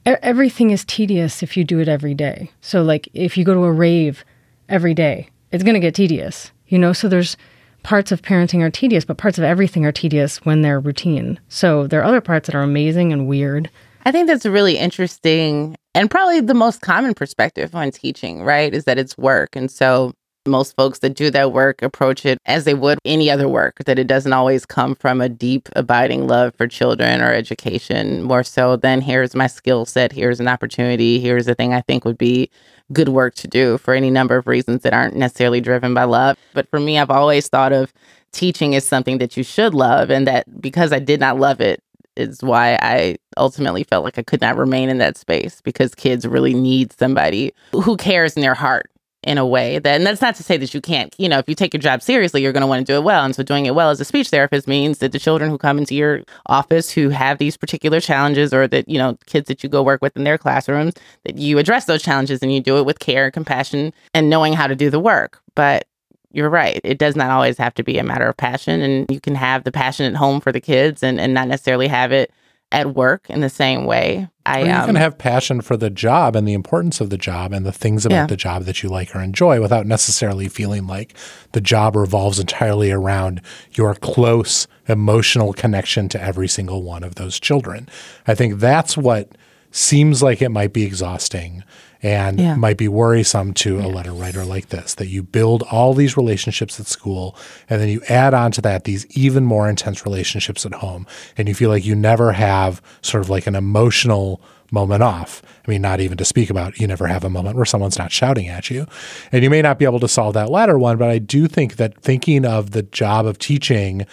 [0.06, 2.50] everything is tedious if you do it every day.
[2.60, 4.24] So like if you go to a rave
[4.68, 6.92] every day it's going to get tedious you know?
[6.92, 7.36] So there's
[7.82, 11.38] parts of parenting are tedious but parts of everything are tedious when they're routine.
[11.48, 13.70] So there are other parts that are amazing and weird.
[14.04, 18.74] I think that's a really interesting and probably the most common perspective on teaching right
[18.74, 19.56] is that it's work.
[19.56, 20.12] And so
[20.46, 23.98] most folks that do that work approach it as they would any other work, that
[23.98, 28.76] it doesn't always come from a deep, abiding love for children or education, more so
[28.76, 32.50] than here's my skill set, here's an opportunity, here's a thing I think would be
[32.92, 36.36] good work to do for any number of reasons that aren't necessarily driven by love.
[36.52, 37.92] But for me, I've always thought of
[38.32, 41.82] teaching as something that you should love, and that because I did not love it,
[42.16, 46.26] is why I ultimately felt like I could not remain in that space because kids
[46.26, 48.90] really need somebody who cares in their heart
[49.24, 51.48] in a way that, and that's not to say that you can't, you know, if
[51.48, 53.24] you take your job seriously, you're going to want to do it well.
[53.24, 55.78] And so doing it well as a speech therapist means that the children who come
[55.78, 59.68] into your office who have these particular challenges or that, you know, kids that you
[59.68, 62.86] go work with in their classrooms, that you address those challenges and you do it
[62.86, 65.40] with care and compassion and knowing how to do the work.
[65.54, 65.86] But
[66.30, 66.80] you're right.
[66.84, 68.82] It does not always have to be a matter of passion.
[68.82, 71.86] And you can have the passion at home for the kids and, and not necessarily
[71.88, 72.32] have it
[72.72, 74.28] at work in the same way.
[74.46, 77.16] I Or you um, can have passion for the job and the importance of the
[77.16, 78.26] job and the things about Yeah.
[78.26, 81.16] the job that you like or enjoy without necessarily feeling like
[81.52, 83.40] the job revolves entirely around
[83.72, 87.88] your close emotional connection to every single one of those children.
[88.26, 89.30] I think that's what
[89.70, 91.62] seems like it might be exhausting
[92.04, 92.54] and Yeah.
[92.54, 96.78] might be worrisome to a letter writer like this that you build all these relationships
[96.78, 97.34] at school
[97.68, 101.48] and then you add on to that these even more intense relationships at home and
[101.48, 104.40] you feel like you never have sort of like an emotional
[104.70, 105.40] moment off.
[105.66, 108.12] I mean, not even to speak about you never have a moment where someone's not
[108.12, 108.86] shouting at you.
[109.32, 111.76] And you may not be able to solve that latter one, but I do think
[111.76, 114.04] that thinking of the job of teaching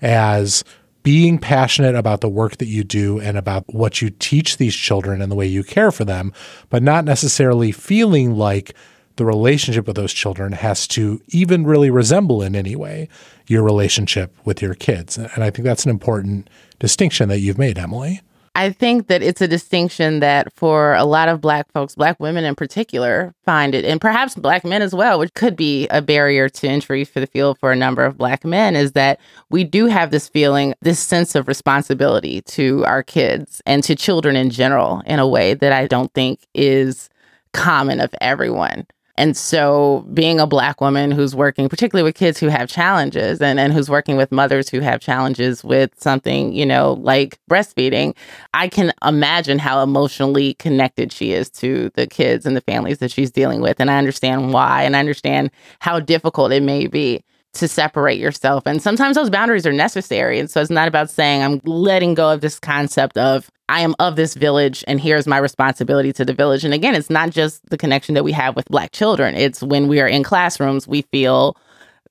[0.00, 0.64] as
[1.04, 5.22] being passionate about the work that you do and about what you teach these children
[5.22, 6.32] and the way you care for them,
[6.70, 8.74] but not necessarily feeling like
[9.16, 13.08] the relationship with those children has to even really resemble in any way
[13.46, 15.16] your relationship with your kids.
[15.16, 18.22] And I think that's an important distinction that you've made, Emily.
[18.56, 22.44] I think that it's a distinction that for a lot of Black folks, Black women
[22.44, 26.48] in particular, find it, and perhaps Black men as well, which could be a barrier
[26.48, 29.18] to entry for the field for a number of Black men, is that
[29.50, 34.36] we do have this feeling, this sense of responsibility to our kids and to children
[34.36, 37.10] in general in a way that I don't think is
[37.52, 38.86] common of everyone.
[39.16, 43.60] And so, being a Black woman who's working, particularly with kids who have challenges and,
[43.60, 48.16] and who's working with mothers who have challenges with something, you know, like breastfeeding,
[48.54, 53.12] I can imagine how emotionally connected she is to the kids and the families that
[53.12, 53.78] she's dealing with.
[53.78, 54.82] And I understand why.
[54.82, 57.22] And I understand how difficult it may be
[57.54, 58.66] to separate yourself.
[58.66, 60.38] And sometimes those boundaries are necessary.
[60.38, 63.94] And so it's not about saying, I'm letting go of this concept of, I am
[63.98, 66.64] of this village and here's my responsibility to the village.
[66.64, 69.88] And again, it's not just the connection that we have with Black children, it's when
[69.88, 71.56] we are in classrooms, we feel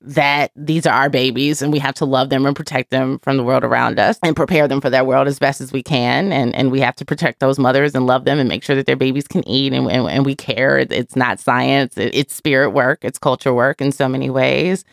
[0.06, 3.36] that these are our babies and we have to love them and protect them from
[3.36, 6.30] the world around us and prepare them for that world as best as we can.
[6.30, 8.86] And, and we have to protect those mothers and love them and make sure that
[8.86, 10.78] their babies can eat and, and, and we care.
[10.78, 14.84] It's not science, it's spirit work, it's culture work in so many ways.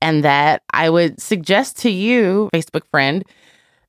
[0.00, 3.24] And that I would suggest to you, Facebook friend,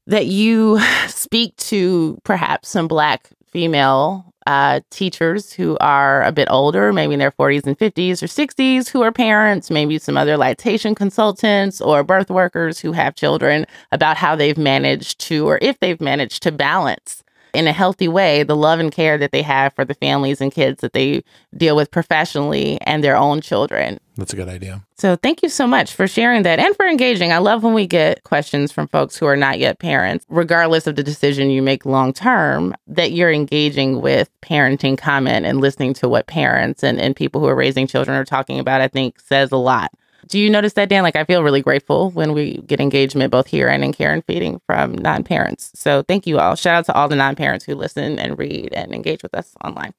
[0.08, 6.94] that you speak to perhaps some Black female uh, teachers who are a bit older,
[6.94, 10.94] maybe in their 40s and 50s or 60s, who are parents, maybe some other lactation
[10.94, 16.02] consultants or birth workers who have children, about how they've managed to, or if they've
[16.02, 17.24] managed to balance
[17.56, 20.52] in a healthy way the love and care that they have for the families and
[20.52, 21.24] kids that they
[21.56, 24.00] deal with professionally and their own children.
[24.18, 24.82] That's a good idea.
[24.98, 27.34] So thank you so much for sharing that and for engaging.
[27.34, 30.96] I love when we get questions from folks who are not yet parents, regardless of
[30.96, 36.08] the decision you make long term, that you're engaging with parenting comment and listening to
[36.08, 39.52] what parents and, and people who are raising children are talking about, I think says
[39.52, 39.92] a lot.
[40.28, 41.04] Do you notice that, Dan?
[41.04, 44.26] Like, I feel really grateful when we get engagement both here and in care and
[44.26, 45.72] feeding from non parents.
[45.76, 46.56] So, thank you all.
[46.56, 49.54] Shout out to all the non parents who listen and read and engage with us
[49.64, 49.94] online.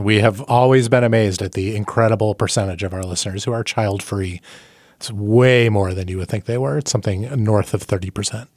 [0.00, 4.02] We have always been amazed at the incredible percentage of our listeners who are child
[4.02, 4.40] free.
[4.96, 6.78] It's way more than you would think they were.
[6.78, 8.48] It's something north of 30%.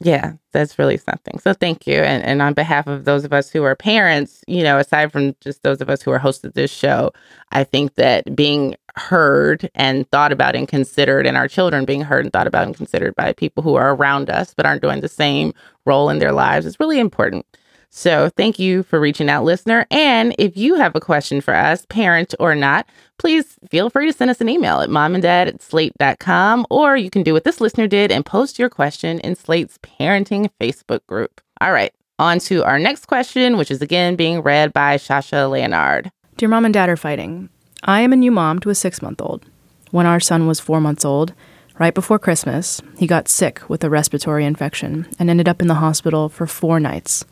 [0.00, 1.40] Yeah, that's really something.
[1.40, 1.96] So thank you.
[1.96, 5.34] And and on behalf of those of us who are parents, you know, aside from
[5.40, 7.10] just those of us who are hosted this show,
[7.50, 12.24] I think that being heard and thought about and considered and our children being heard
[12.24, 15.08] and thought about and considered by people who are around us but aren't doing the
[15.08, 15.52] same
[15.84, 17.44] role in their lives is really important.
[17.90, 19.86] So thank you for reaching out, listener.
[19.90, 22.86] And if you have a question for us, parent or not,
[23.18, 27.22] please feel free to send us an email at momanddad at slate.com, or you can
[27.22, 31.40] do what this listener did and post your question in Slate's parenting Facebook group.
[31.60, 36.08] All right, on to our next question, which is again being read by Sasha Leonhardt.
[36.36, 37.48] Dear mom and dad are fighting.
[37.82, 39.44] I am a new mom to a six month old.
[39.90, 41.32] When our son was four months old,
[41.78, 45.74] right before Christmas, he got sick with a respiratory infection and ended up in the
[45.74, 47.24] hospital for four nights,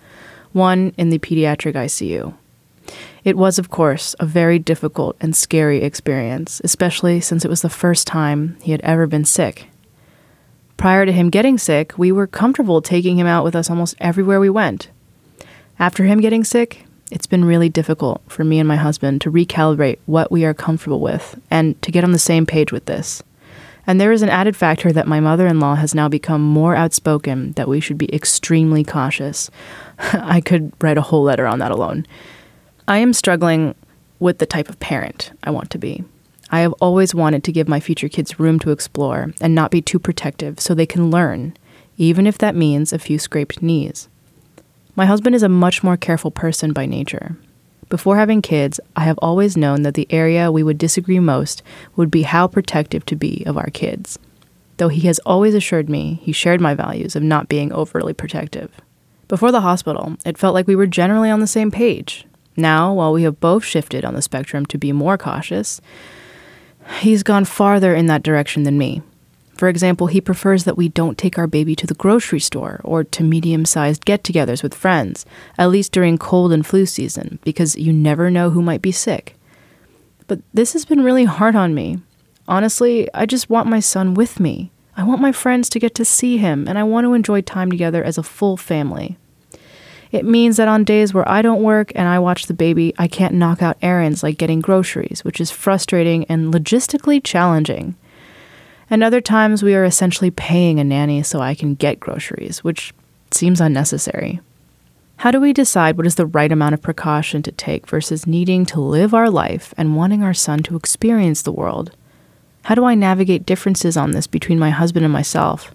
[0.56, 2.34] one in the pediatric ICU.
[3.22, 7.68] It was, of course, a very difficult and scary experience, especially since it was the
[7.68, 9.68] first time he had ever been sick.
[10.76, 14.40] Prior to him getting sick, we were comfortable taking him out with us almost everywhere
[14.40, 14.88] we went.
[15.78, 19.98] After him getting sick, it's been really difficult for me and my husband to recalibrate
[20.06, 23.22] what we are comfortable with and to get on the same page with this.
[23.86, 26.74] And there is an added factor that my mother in law has now become more
[26.74, 29.50] outspoken that we should be extremely cautious.
[30.12, 32.06] I could write a whole letter on that alone.
[32.88, 33.74] I am struggling
[34.18, 36.04] with the type of parent I want to be.
[36.50, 39.82] I have always wanted to give my future kids room to explore and not be
[39.82, 41.56] too protective so they can learn,
[41.96, 44.08] even if that means a few scraped knees.
[44.94, 47.36] My husband is a much more careful person by nature.
[47.88, 51.62] Before having kids, I have always known that the area we would disagree most
[51.94, 54.18] would be how protective to be of our kids.
[54.76, 58.70] Though he has always assured me he shared my values of not being overly protective.
[59.28, 62.24] Before the hospital, it felt like we were generally on the same page.
[62.56, 65.80] Now, while we have both shifted on the spectrum to be more cautious,
[67.00, 69.02] he's gone farther in that direction than me.
[69.56, 73.02] For example, he prefers that we don't take our baby to the grocery store or
[73.04, 75.24] to medium sized get togethers with friends,
[75.58, 79.34] at least during cold and flu season, because you never know who might be sick.
[80.26, 81.98] But this has been really hard on me.
[82.46, 84.70] Honestly, I just want my son with me.
[84.96, 87.70] I want my friends to get to see him, and I want to enjoy time
[87.70, 89.18] together as a full family.
[90.10, 93.06] It means that on days where I don't work and I watch the baby, I
[93.06, 97.96] can't knock out errands like getting groceries, which is frustrating and logistically challenging.
[98.88, 102.94] And other times we are essentially paying a nanny so I can get groceries, which
[103.32, 104.40] seems unnecessary.
[105.16, 108.64] How do we decide what is the right amount of precaution to take versus needing
[108.66, 111.96] to live our life and wanting our son to experience the world?
[112.66, 115.74] How do I navigate differences on this between my husband and myself?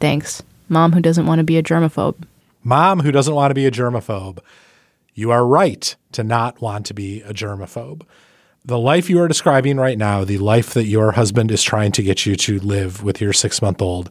[0.00, 2.16] Thanks, mom who doesn't want to be a germaphobe.
[2.62, 4.38] Mom who doesn't want to be a germaphobe.
[5.14, 8.04] You are right to not want to be a germaphobe
[8.64, 12.02] the life you are describing right now, the life that your husband is trying to
[12.02, 14.10] get you to live with your six month old,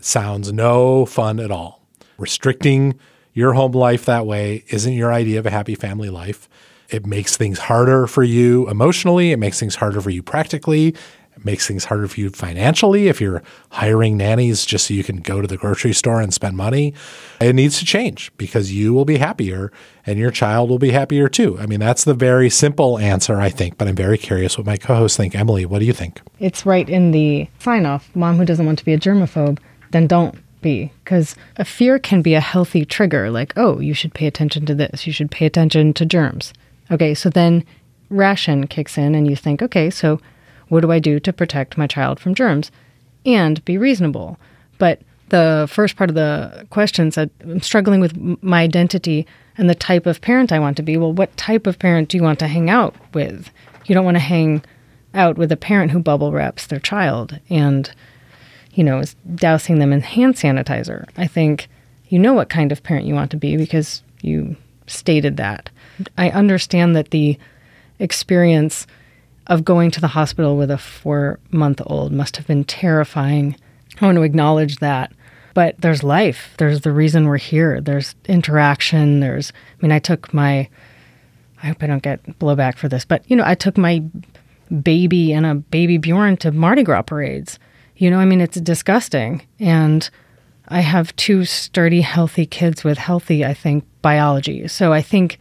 [0.00, 1.80] sounds no fun at all.
[2.18, 2.98] Restricting
[3.32, 6.48] your home life that way isn't your idea of a happy family life.
[6.88, 9.30] It makes things harder for you emotionally.
[9.30, 10.96] It makes things harder for you practically.
[11.40, 15.20] It makes things harder for you financially if you're hiring nannies just so you can
[15.20, 16.92] go to the grocery store and spend money.
[17.40, 19.72] It needs to change because you will be happier
[20.04, 21.58] and your child will be happier too.
[21.58, 24.76] I mean, that's the very simple answer, I think, but I'm very curious what my
[24.76, 25.34] co hosts think.
[25.34, 26.20] Emily, what do you think?
[26.38, 29.58] It's right in the sign off mom who doesn't want to be a germaphobe,
[29.92, 34.12] then don't be because a fear can be a healthy trigger like oh you should
[34.12, 36.52] pay attention to this you should pay attention to germs
[36.90, 37.64] okay so then
[38.10, 40.20] ration kicks in and you think okay so
[40.70, 42.70] what do I do to protect my child from germs?
[43.26, 44.38] And be reasonable.
[44.78, 49.26] But the first part of the question said, I'm struggling with my identity
[49.58, 50.96] and the type of parent I want to be.
[50.96, 53.50] Well, what type of parent do you want to hang out with?
[53.84, 54.64] You don't want to hang
[55.12, 57.92] out with a parent who bubble wraps their child and,
[58.72, 61.08] you know, is dousing them in hand sanitizer.
[61.16, 61.68] I think
[62.08, 64.56] you know what kind of parent you want to be because you
[64.86, 65.70] stated that.
[66.16, 67.38] I understand that the
[67.98, 68.86] experience
[69.50, 73.56] of going to the hospital with a four month old must have been terrifying.
[74.00, 75.12] I want to acknowledge that.
[75.52, 76.54] But there's life.
[76.58, 77.80] There's the reason we're here.
[77.80, 79.18] There's interaction.
[79.18, 80.68] There's, I mean, I took my,
[81.60, 84.04] I hope I don't get blowback for this, but, you know, I took my
[84.82, 87.58] baby and a baby Bjorn to Mardi Gras parades.
[87.96, 89.42] You know, I mean, it's disgusting.
[89.58, 90.08] And
[90.68, 94.68] I have two sturdy, healthy kids with healthy, I think, biology.
[94.68, 95.40] So I think,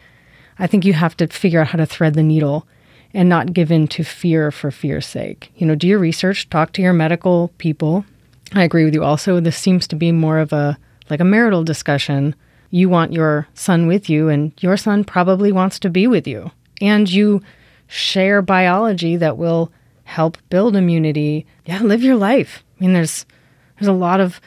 [0.57, 2.67] I think you have to figure out how to thread the needle
[3.13, 5.51] and not give in to fear for fear's sake.
[5.55, 8.05] You know, do your research, talk to your medical people.
[8.53, 9.39] I agree with you also.
[9.39, 10.77] This seems to be more of a
[11.09, 12.35] like a marital discussion.
[12.71, 16.51] You want your son with you, and your son probably wants to be with you.
[16.81, 17.41] And you
[17.87, 19.71] share biology that will
[20.03, 21.45] help build immunity.
[21.65, 22.63] Yeah, live your life.
[22.77, 23.25] I mean, there's
[23.79, 24.39] there's a lot of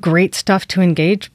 [0.00, 1.30] great stuff to engage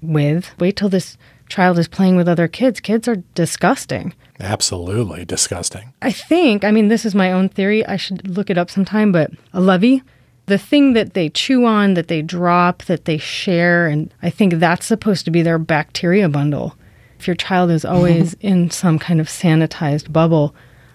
[0.00, 0.50] with.
[0.58, 1.16] Wait till this
[1.52, 2.80] child is playing with other kids.
[2.80, 4.14] Kids are disgusting.
[4.40, 5.92] Absolutely disgusting.
[6.00, 7.84] I think, I mean, this is my own theory.
[7.86, 10.02] I should look it up sometime, but a lovey,
[10.46, 14.54] the thing that they chew on, that they drop, that they share, and I think
[14.54, 16.74] that's supposed to be their bacteria bundle.
[17.18, 20.54] If your child is always in some kind of sanitized bubble,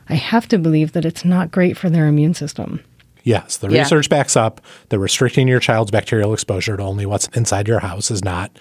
[0.09, 2.83] I have to believe that it's not great for their immune system.
[3.23, 3.79] Yes, the Yeah.
[3.81, 8.09] research backs up that restricting your child's bacterial exposure to only what's inside your house
[8.09, 8.51] is not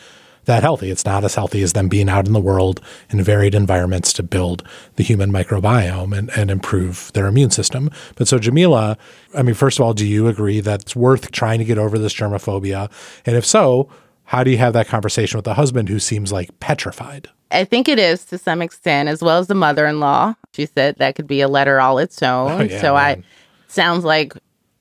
[0.47, 0.91] that healthy.
[0.91, 2.81] It's not as healthy as them being out in the world
[3.11, 7.91] in varied environments to build the human microbiome and, and improve their immune system.
[8.17, 8.97] But so, Jamilah,
[9.35, 11.99] I mean, first of all, do you agree that it's worth trying to get over
[11.99, 12.91] this germophobia?
[13.27, 13.89] And if so,
[14.25, 17.29] how do you have that conversation with the husband who seems like petrified?
[17.51, 20.35] I think it is to some extent, as well as the mother in law.
[20.53, 22.51] She said that could be a letter all its own.
[22.51, 23.23] Oh, yeah, so I
[23.69, 24.33] sounds like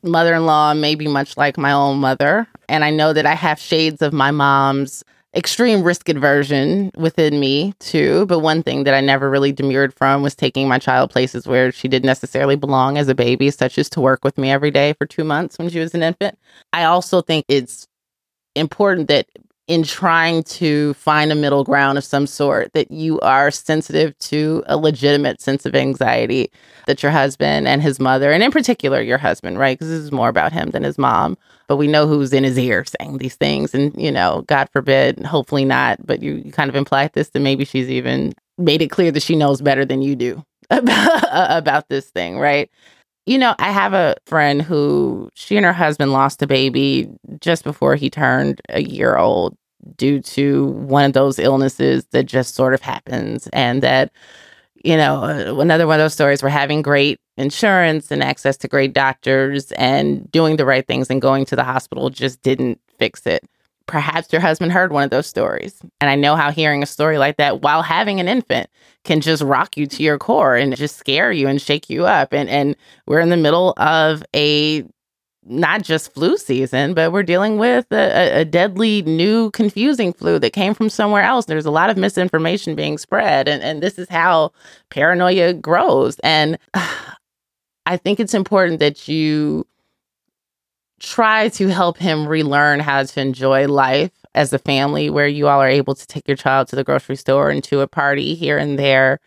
[0.02, 2.48] mother in law may be much like my own mother.
[2.68, 5.04] And I know that I have shades of my mom's
[5.36, 8.26] extreme risk aversion within me too.
[8.28, 11.72] But one thing that I never really demurred from was taking my child places where
[11.72, 14.94] she didn't necessarily belong as a baby, such as to work with me every day
[14.94, 16.38] for two months when she was an infant.
[16.74, 17.88] I also think it's
[18.56, 19.28] important that
[19.68, 24.64] in trying to find a middle ground of some sort, that you are sensitive to
[24.68, 26.52] a legitimate sense of anxiety
[26.86, 29.78] that your husband and his mother, and in particular your husband, right?
[29.78, 31.38] Because this is more about him than his mom.
[31.68, 33.74] But we know who's in his ear saying these things.
[33.74, 37.40] And, you know, God forbid, hopefully not, but you, you kind of implied this that
[37.40, 41.90] maybe she's even made it clear that she knows better than you do about, about
[41.90, 42.70] this thing, right?
[43.26, 47.10] You know, I have a friend who she and her husband lost a baby
[47.40, 49.58] just before he turned a year old
[49.98, 53.48] due to one of those illnesses that just sort of happens.
[53.48, 54.12] And that,
[54.84, 58.68] you know, uh, another one of those stories where having great insurance and access to
[58.68, 63.26] great doctors and doing the right things and going to the hospital just didn't fix
[63.26, 63.44] it
[63.88, 65.80] perhaps your husband heard one of those stories.
[66.02, 68.70] And I know how hearing a story like that while having an infant
[69.04, 72.34] can just rock you to your core and just scare you and shake you up.
[72.34, 72.76] And and
[73.08, 74.84] we're in the middle of a
[75.46, 80.54] not just flu season, but we're dealing with a, a, deadly new confusing flu that
[80.54, 81.46] came from somewhere else.
[81.46, 84.52] There's a lot of misinformation being spread, and, and this is how
[84.90, 86.18] paranoia grows.
[86.20, 86.58] And
[87.86, 89.68] I think it's important that you
[91.00, 95.62] try to help him relearn how to enjoy life as a family where you all
[95.62, 98.58] are able to take your child to the grocery store and to a party here
[98.58, 99.20] and there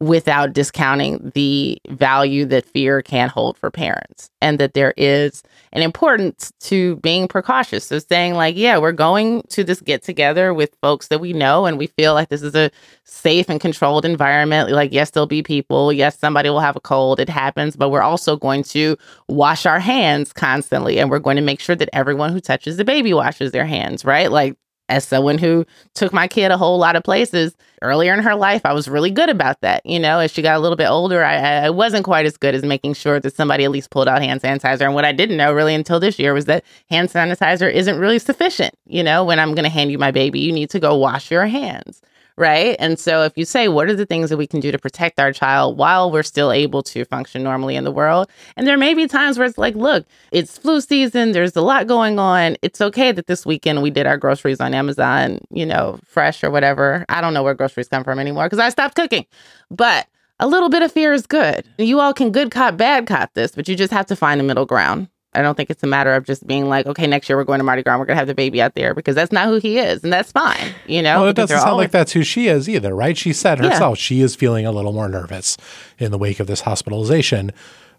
[0.00, 5.42] without discounting the value that fear can hold for parents and that there is
[5.74, 7.84] an importance to being precautious.
[7.84, 11.66] So saying like yeah we're going to this get together with folks that we know
[11.66, 12.70] and we feel like this is a
[13.04, 14.70] safe and controlled environment.
[14.70, 15.92] Like yes there'll be people.
[15.92, 17.20] Yes somebody will have a cold.
[17.20, 17.76] It happens.
[17.76, 18.96] But we're also going to
[19.28, 22.86] wash our hands constantly and we're going to make sure that everyone who touches the
[22.86, 24.32] baby washes their hands right?
[24.32, 24.56] Like
[24.90, 25.64] as someone who
[25.94, 29.10] took my kid a whole lot of places earlier in her life, I was really
[29.10, 29.84] good about that.
[29.86, 32.54] You know, as she got a little bit older, I, I wasn't quite as good
[32.54, 34.82] as making sure that somebody at least pulled out hand sanitizer.
[34.82, 38.18] And what I didn't know really until this year was that hand sanitizer isn't really
[38.18, 38.74] sufficient.
[38.86, 41.30] You know, when I'm going to hand you my baby, you need to go wash
[41.30, 42.02] your hands
[42.40, 42.74] right?
[42.78, 45.20] And so if you say, what are the things that we can do to protect
[45.20, 48.28] our child while we're still able to function normally in the world?
[48.56, 51.86] And there may be times where it's like, look, it's flu season, there's a lot
[51.86, 52.56] going on.
[52.62, 56.50] It's okay that this weekend we did our groceries on Amazon, you know, fresh or
[56.50, 57.04] whatever.
[57.10, 59.26] I don't know where groceries come from anymore because I stopped cooking.
[59.70, 60.08] But
[60.40, 61.66] a little bit of fear is good.
[61.76, 64.44] You all can good cop, bad cop this, but you just have to find a
[64.44, 65.08] middle ground.
[65.32, 67.60] I don't think it's a matter of just being like, okay, next year we're going
[67.60, 69.58] to Mardi Gras, we're going to have the baby out there because that's not who
[69.58, 71.20] he is, and that's fine, you know.
[71.20, 73.16] Well, it doesn't sound like that's who she is either, right?
[73.16, 74.02] She said herself yeah.
[74.02, 75.56] she is feeling a little more nervous
[75.98, 77.52] in the wake of this hospitalization,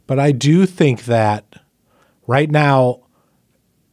[0.07, 1.45] but I do think that
[2.27, 3.01] right now,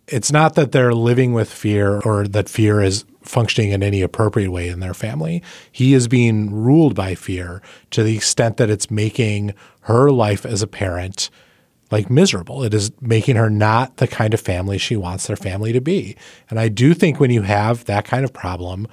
[0.09, 4.51] it's not that they're living with fear or that fear is functioning in any appropriate
[4.51, 5.43] way in their family.
[5.71, 10.63] He is being ruled by fear to the extent that it's making her life as
[10.63, 11.31] a parent
[11.91, 12.63] like miserable.
[12.63, 16.17] It is making her not the kind of family she wants their family to be.
[16.51, 18.87] And I do think when you have that kind of problem,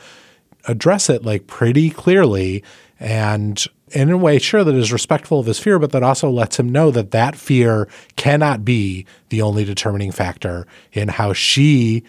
[0.68, 2.64] address it like pretty clearly
[3.00, 6.60] and in a way, sure, that is respectful of his fear, but that also lets
[6.60, 12.04] him know that that fear cannot be the only determining factor in how she,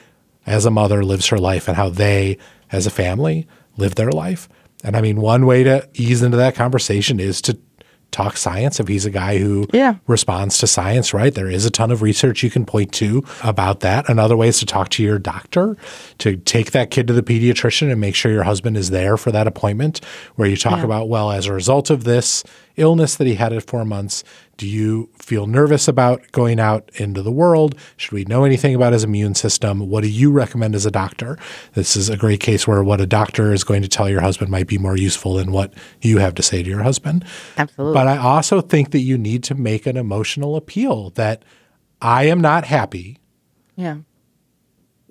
[0.47, 2.39] as a mother, lives her life and how they,
[2.73, 4.49] as a family, live their life.
[4.85, 7.59] And I mean, one way to ease into that conversation is to
[8.17, 9.97] talk science if he's a guy who yeah.
[10.07, 11.35] responds to science, right?
[11.35, 14.09] There is a ton of research you can point to about that.
[14.09, 15.77] Another way is to talk to your doctor,
[16.19, 19.31] to take that kid to the pediatrician and make sure your husband is there for
[19.33, 20.01] that appointment
[20.37, 20.85] where you talk yeah.
[20.85, 22.43] about, well, as a result of this
[22.77, 24.25] illness that he had at four months,
[24.57, 27.75] do you feel nervous about going out into the world?
[27.97, 29.89] Should we know anything about his immune system?
[29.89, 31.39] What do you recommend as a doctor?
[31.75, 34.51] This is a great case where what a doctor is going to tell your husband
[34.51, 37.25] might be more useful than what you have to say to your husband.
[37.57, 37.95] Absolutely.
[37.95, 41.45] But I also think that you need to make an emotional appeal that
[42.01, 43.19] I am not happy
[43.75, 43.99] yeah.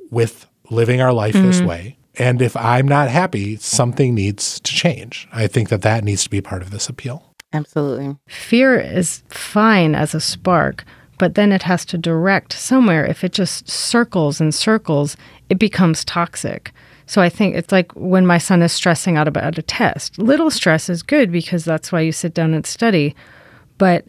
[0.10, 1.48] with living our life mm-hmm.
[1.48, 1.98] this way.
[2.18, 5.28] And if I'm not happy, something needs to change.
[5.34, 7.35] I think that that needs to be part of this appeal.
[7.56, 8.18] Absolutely.
[8.28, 10.84] Fear is fine as a spark,
[11.18, 13.06] but then it has to direct somewhere.
[13.06, 15.16] If it just circles and circles,
[15.50, 16.72] it becomes toxic.
[17.08, 20.18] So I think it's like when my son is stressing out about a test.
[20.18, 23.16] Little stress is good because that's why you sit down and study,
[23.78, 24.06] but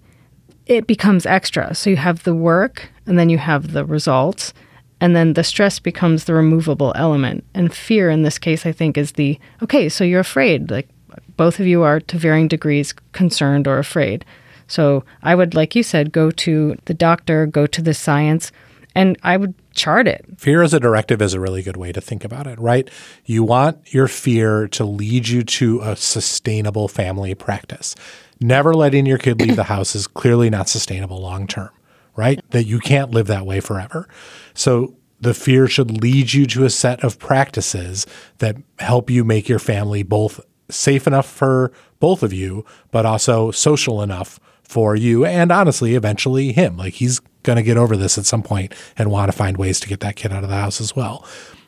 [0.66, 1.74] it becomes extra.
[1.74, 4.52] So you have the work and then you have the results
[5.00, 7.44] and then the stress becomes the removable element.
[7.54, 10.70] And fear in this case I think is the okay, so you're afraid.
[10.70, 10.88] Like
[11.36, 14.24] both of you are to varying degrees concerned or afraid.
[14.68, 18.50] So I would, like you said, go to the doctor, go to the science,
[18.94, 20.24] and I would chart it.
[20.38, 22.90] Fear as a directive is a really good way to think about it, right?
[23.26, 27.94] You want your fear to lead you to a sustainable family practice.
[28.40, 31.70] Never letting your kid leave the house is clearly not sustainable long term,
[32.16, 32.40] right?
[32.50, 34.08] That you can't live that way forever.
[34.54, 38.06] So the fear should lead you to a set of practices
[38.38, 40.40] that help you make your family both
[40.70, 46.52] safe enough for both of you, but also social enough for you and honestly, eventually
[46.52, 46.76] him.
[46.76, 49.78] Like he's going to get over this at some point and want to find ways
[49.80, 51.24] to get that kid out of the house as well.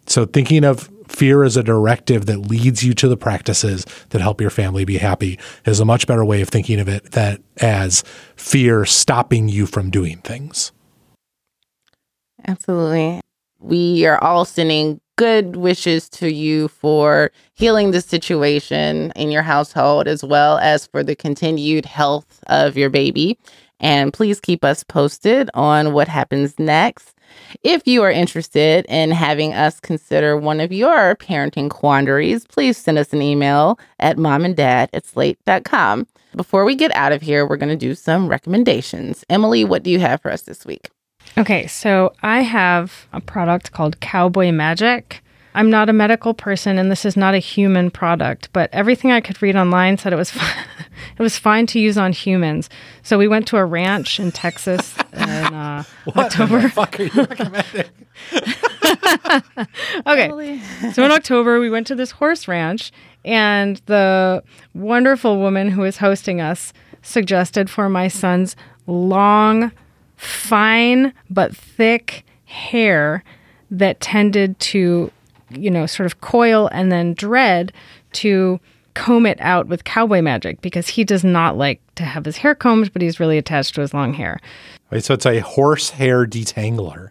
[0.07, 4.41] So thinking of fear as a directive that leads you to the practices that help
[4.41, 8.03] your family be happy is a much better way of thinking of it that as
[8.37, 10.73] fear stopping you from doing things.
[12.47, 13.21] Absolutely.
[13.59, 20.07] We are all sending good wishes to you for healing the situation in your household
[20.07, 23.37] as well as for the continued health of your baby.
[23.81, 27.17] And please keep us posted on what happens next.
[27.65, 32.97] If you are interested in having us consider one of your parenting quandaries, please send
[32.97, 36.07] us an email at momanddad at slate.com.
[36.37, 39.25] Before we get out of here, we're going to do some recommendations.
[39.29, 40.91] Emily, what do you have for us this week?
[41.37, 45.23] Okay, so I have a product called Cowboy Magic.
[45.55, 49.21] I'm not a medical person and this is not a human product, but everything I
[49.21, 50.65] could read online said it was fine.
[51.19, 52.69] it was fine to use on humans.
[53.03, 55.83] So we went to a ranch in Texas in uh,
[56.17, 56.69] October.
[56.69, 57.87] fuck are you recommending?
[60.07, 60.61] Okay.
[60.93, 62.93] So in October, we went to this horse ranch,
[63.25, 64.43] and the
[64.75, 66.73] wonderful woman who was hosting us
[67.03, 68.57] suggested for my son's
[68.87, 69.73] long,
[70.19, 73.25] fine, but thick hair
[73.71, 75.11] that tended to,
[75.51, 77.73] you know, sort of coil and then dread
[78.13, 78.61] to
[78.95, 82.55] comb it out with cowboy magic because he does not like to have his hair
[82.55, 84.41] combed, but he's really attached to his long hair.
[84.91, 87.11] Wait, so it's a horsehair detangler.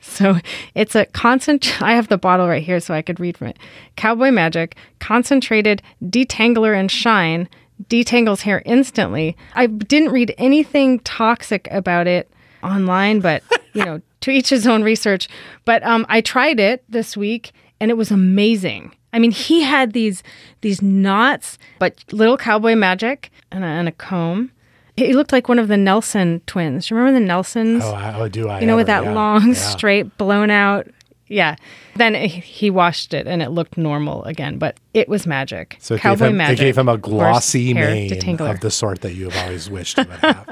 [0.00, 0.36] So
[0.74, 1.80] it's a concent.
[1.82, 3.58] I have the bottle right here, so I could read from it.
[3.96, 7.48] Cowboy Magic concentrated detangler and shine
[7.88, 9.36] detangles hair instantly.
[9.54, 12.30] I didn't read anything toxic about it
[12.62, 15.28] online, but you know, to each his own research.
[15.64, 18.94] But um, I tried it this week, and it was amazing.
[19.12, 20.22] I mean, he had these
[20.60, 24.50] these knots, but little cowboy magic and a, and a comb.
[24.96, 26.86] He looked like one of the Nelson twins.
[26.86, 27.82] Do you remember the Nelsons?
[27.84, 28.60] Oh, I, oh do I?
[28.60, 29.54] you know, with that yeah, long, yeah.
[29.54, 30.86] straight, blown out.
[31.34, 31.56] Yeah.
[31.96, 35.76] Then he- he washed it and it looked normal again, but it was magic.
[35.80, 36.58] So it gave, Cowboy him, magic.
[36.58, 40.06] it gave him a glossy mane of the sort that you have always wished would
[40.22, 40.44] have.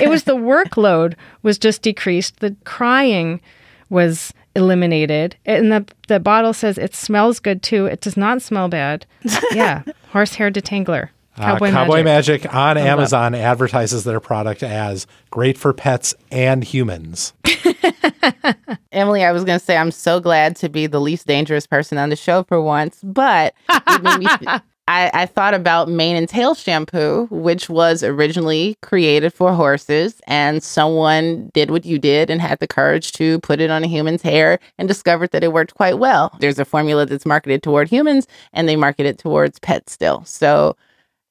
[0.00, 2.40] it was the workload was just decreased.
[2.40, 3.40] The crying
[3.88, 5.36] was eliminated.
[5.46, 7.86] And the the bottle says it smells good too.
[7.86, 9.06] It does not smell bad.
[9.52, 9.82] Yeah.
[10.12, 11.08] Horsehair detangler.
[11.40, 12.44] Uh, Cowboy, Cowboy magic.
[12.44, 17.32] Magic, on Amazon advertises their product as great for pets and humans.
[18.92, 21.98] Emily, I was going to say I'm so glad to be the least dangerous person
[21.98, 24.46] on the show for once, but it made me
[24.90, 30.64] I, I thought about mane and tail shampoo, which was originally created for horses, and
[30.64, 34.22] someone did what you did and had the courage to put it on a human's
[34.22, 36.36] hair and discovered that it worked quite well.
[36.40, 40.24] There's a formula that's marketed toward humans, and they market it towards pets still.
[40.24, 40.76] So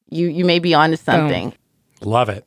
[0.10, 1.54] you you may be onto something.
[2.02, 2.46] Love it.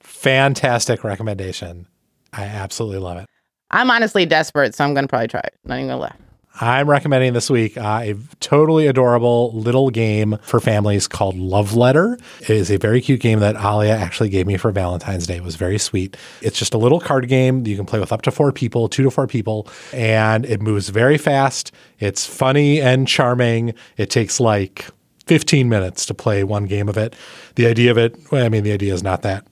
[0.00, 1.86] Fantastic recommendation.
[2.32, 3.26] I absolutely love it.
[3.70, 5.54] I'm honestly desperate, so I'm going to probably try it.
[5.64, 6.14] Not even going to lie.
[6.60, 12.18] I'm recommending this week uh, a totally adorable little game for families called Love Letter.
[12.40, 15.36] It is a very cute game that Alia actually gave me for Valentine's Day.
[15.36, 16.14] It was very sweet.
[16.42, 19.02] It's just a little card game you can play with up to four people, two
[19.02, 21.72] to four people, and it moves very fast.
[22.00, 23.72] It's funny and charming.
[23.96, 24.88] It takes like
[25.26, 27.14] 15 minutes to play one game of it.
[27.54, 29.46] The idea of it, well, I mean, the idea is not that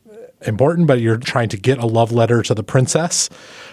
[0.46, 3.28] important, but you're trying to get a love letter to the princess,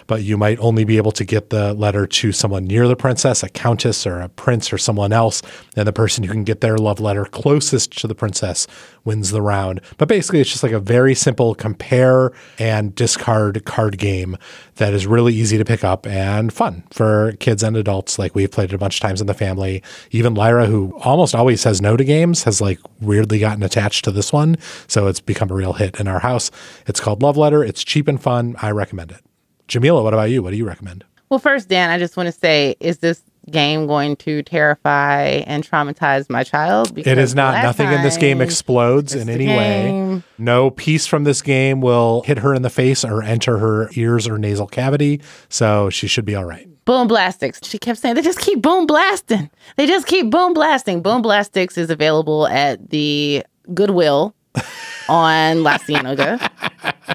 [0.08, 3.44] but you might only be able to get the letter to someone near the princess,
[3.44, 5.42] a countess or a prince or someone else.
[5.76, 8.66] And the person who can get their love letter closest to the princess
[9.04, 9.80] wins the round.
[9.98, 14.36] But basically, it's just like a very simple compare and discard card game
[14.76, 18.18] that is really easy to pick up and fun for kids and adults.
[18.18, 19.82] Like we've played it a bunch of times in the family.
[20.10, 24.10] Even Lyra, who almost always says no to games, has like weirdly gotten attached to
[24.10, 24.56] this one.
[24.86, 26.50] So it's become a real hit in our house.
[26.86, 27.62] It's called Love Letter.
[27.62, 28.56] It's cheap and fun.
[28.62, 29.27] I recommend it.
[29.68, 30.42] Jamilah, what about you?
[30.42, 31.04] What do you recommend?
[31.28, 35.62] Well, first, Dan, I just want to say, is this game going to terrify and
[35.68, 36.96] traumatize my child?
[36.98, 37.62] It is not.
[37.62, 40.22] Nothing in this game explodes in any way.
[40.38, 44.26] No piece from this game will hit her in the face or enter her ears
[44.26, 45.20] or nasal cavity.
[45.48, 46.66] So she should be all right.
[46.84, 47.60] Boom Blastics.
[47.62, 49.50] She kept saying they just keep boom blasting.
[49.76, 51.02] They just keep boom blasting.
[51.02, 53.44] Boom Blastics is available at the
[53.74, 54.34] Goodwill
[55.10, 56.50] on La Cienega.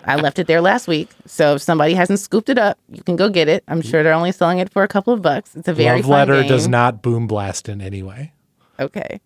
[0.05, 1.09] I left it there last week.
[1.25, 3.63] So if somebody hasn't scooped it up, you can go get it.
[3.67, 5.55] I'm sure they're only selling it for a couple of bucks.
[5.55, 6.49] It's a very Love Letter game.
[6.49, 8.33] does not boom blast in any way.
[8.79, 9.21] Okay.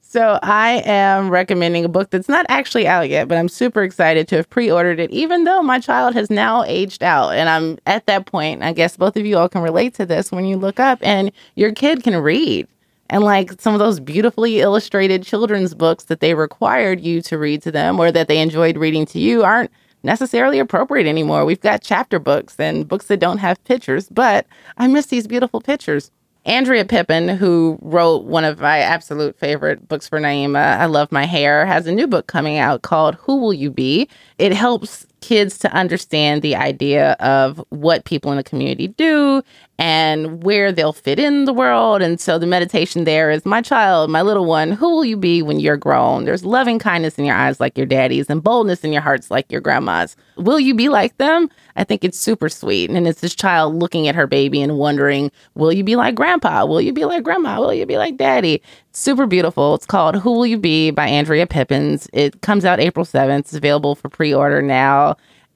[0.00, 4.28] So I am recommending a book that's not actually out yet, but I'm super excited
[4.28, 7.30] to have pre-ordered it, even though my child has now aged out.
[7.30, 10.30] And I'm at that point, I guess both of you all can relate to this
[10.30, 12.68] when you look up and your kid can read.
[13.12, 17.60] And like some of those beautifully illustrated children's books that they required you to read
[17.62, 19.70] to them or that they enjoyed reading to you aren't
[20.02, 21.44] necessarily appropriate anymore.
[21.44, 24.46] We've got chapter books and books that don't have pictures, but
[24.78, 26.10] I miss these beautiful pictures.
[26.46, 31.26] Andrea Pippins, who wrote one of my absolute favorite books for Naima, I Love My
[31.26, 34.08] Hair, has a new book coming out called Who Will You Be?
[34.38, 39.42] It helps kids to understand the idea of what people in the community do
[39.78, 42.02] and where they'll fit in the world.
[42.02, 45.42] And so the meditation there is my child, my little one, who will you be
[45.42, 46.24] when you're grown?
[46.24, 49.50] There's loving kindness in your eyes like your daddy's and boldness in your hearts like
[49.50, 50.14] your grandma's.
[50.36, 51.48] Will you be like them?
[51.74, 52.90] I think it's super sweet.
[52.90, 56.64] And it's this child looking at her baby and wondering, will you be like grandpa?
[56.66, 57.58] Will you be like grandma?
[57.58, 58.62] Will you be like daddy?
[58.92, 59.74] super beautiful.
[59.74, 62.08] It's called Who Will You Be by Andrea Pippins.
[62.12, 63.38] It comes out April 7th.
[63.40, 65.11] It's available for pre order now.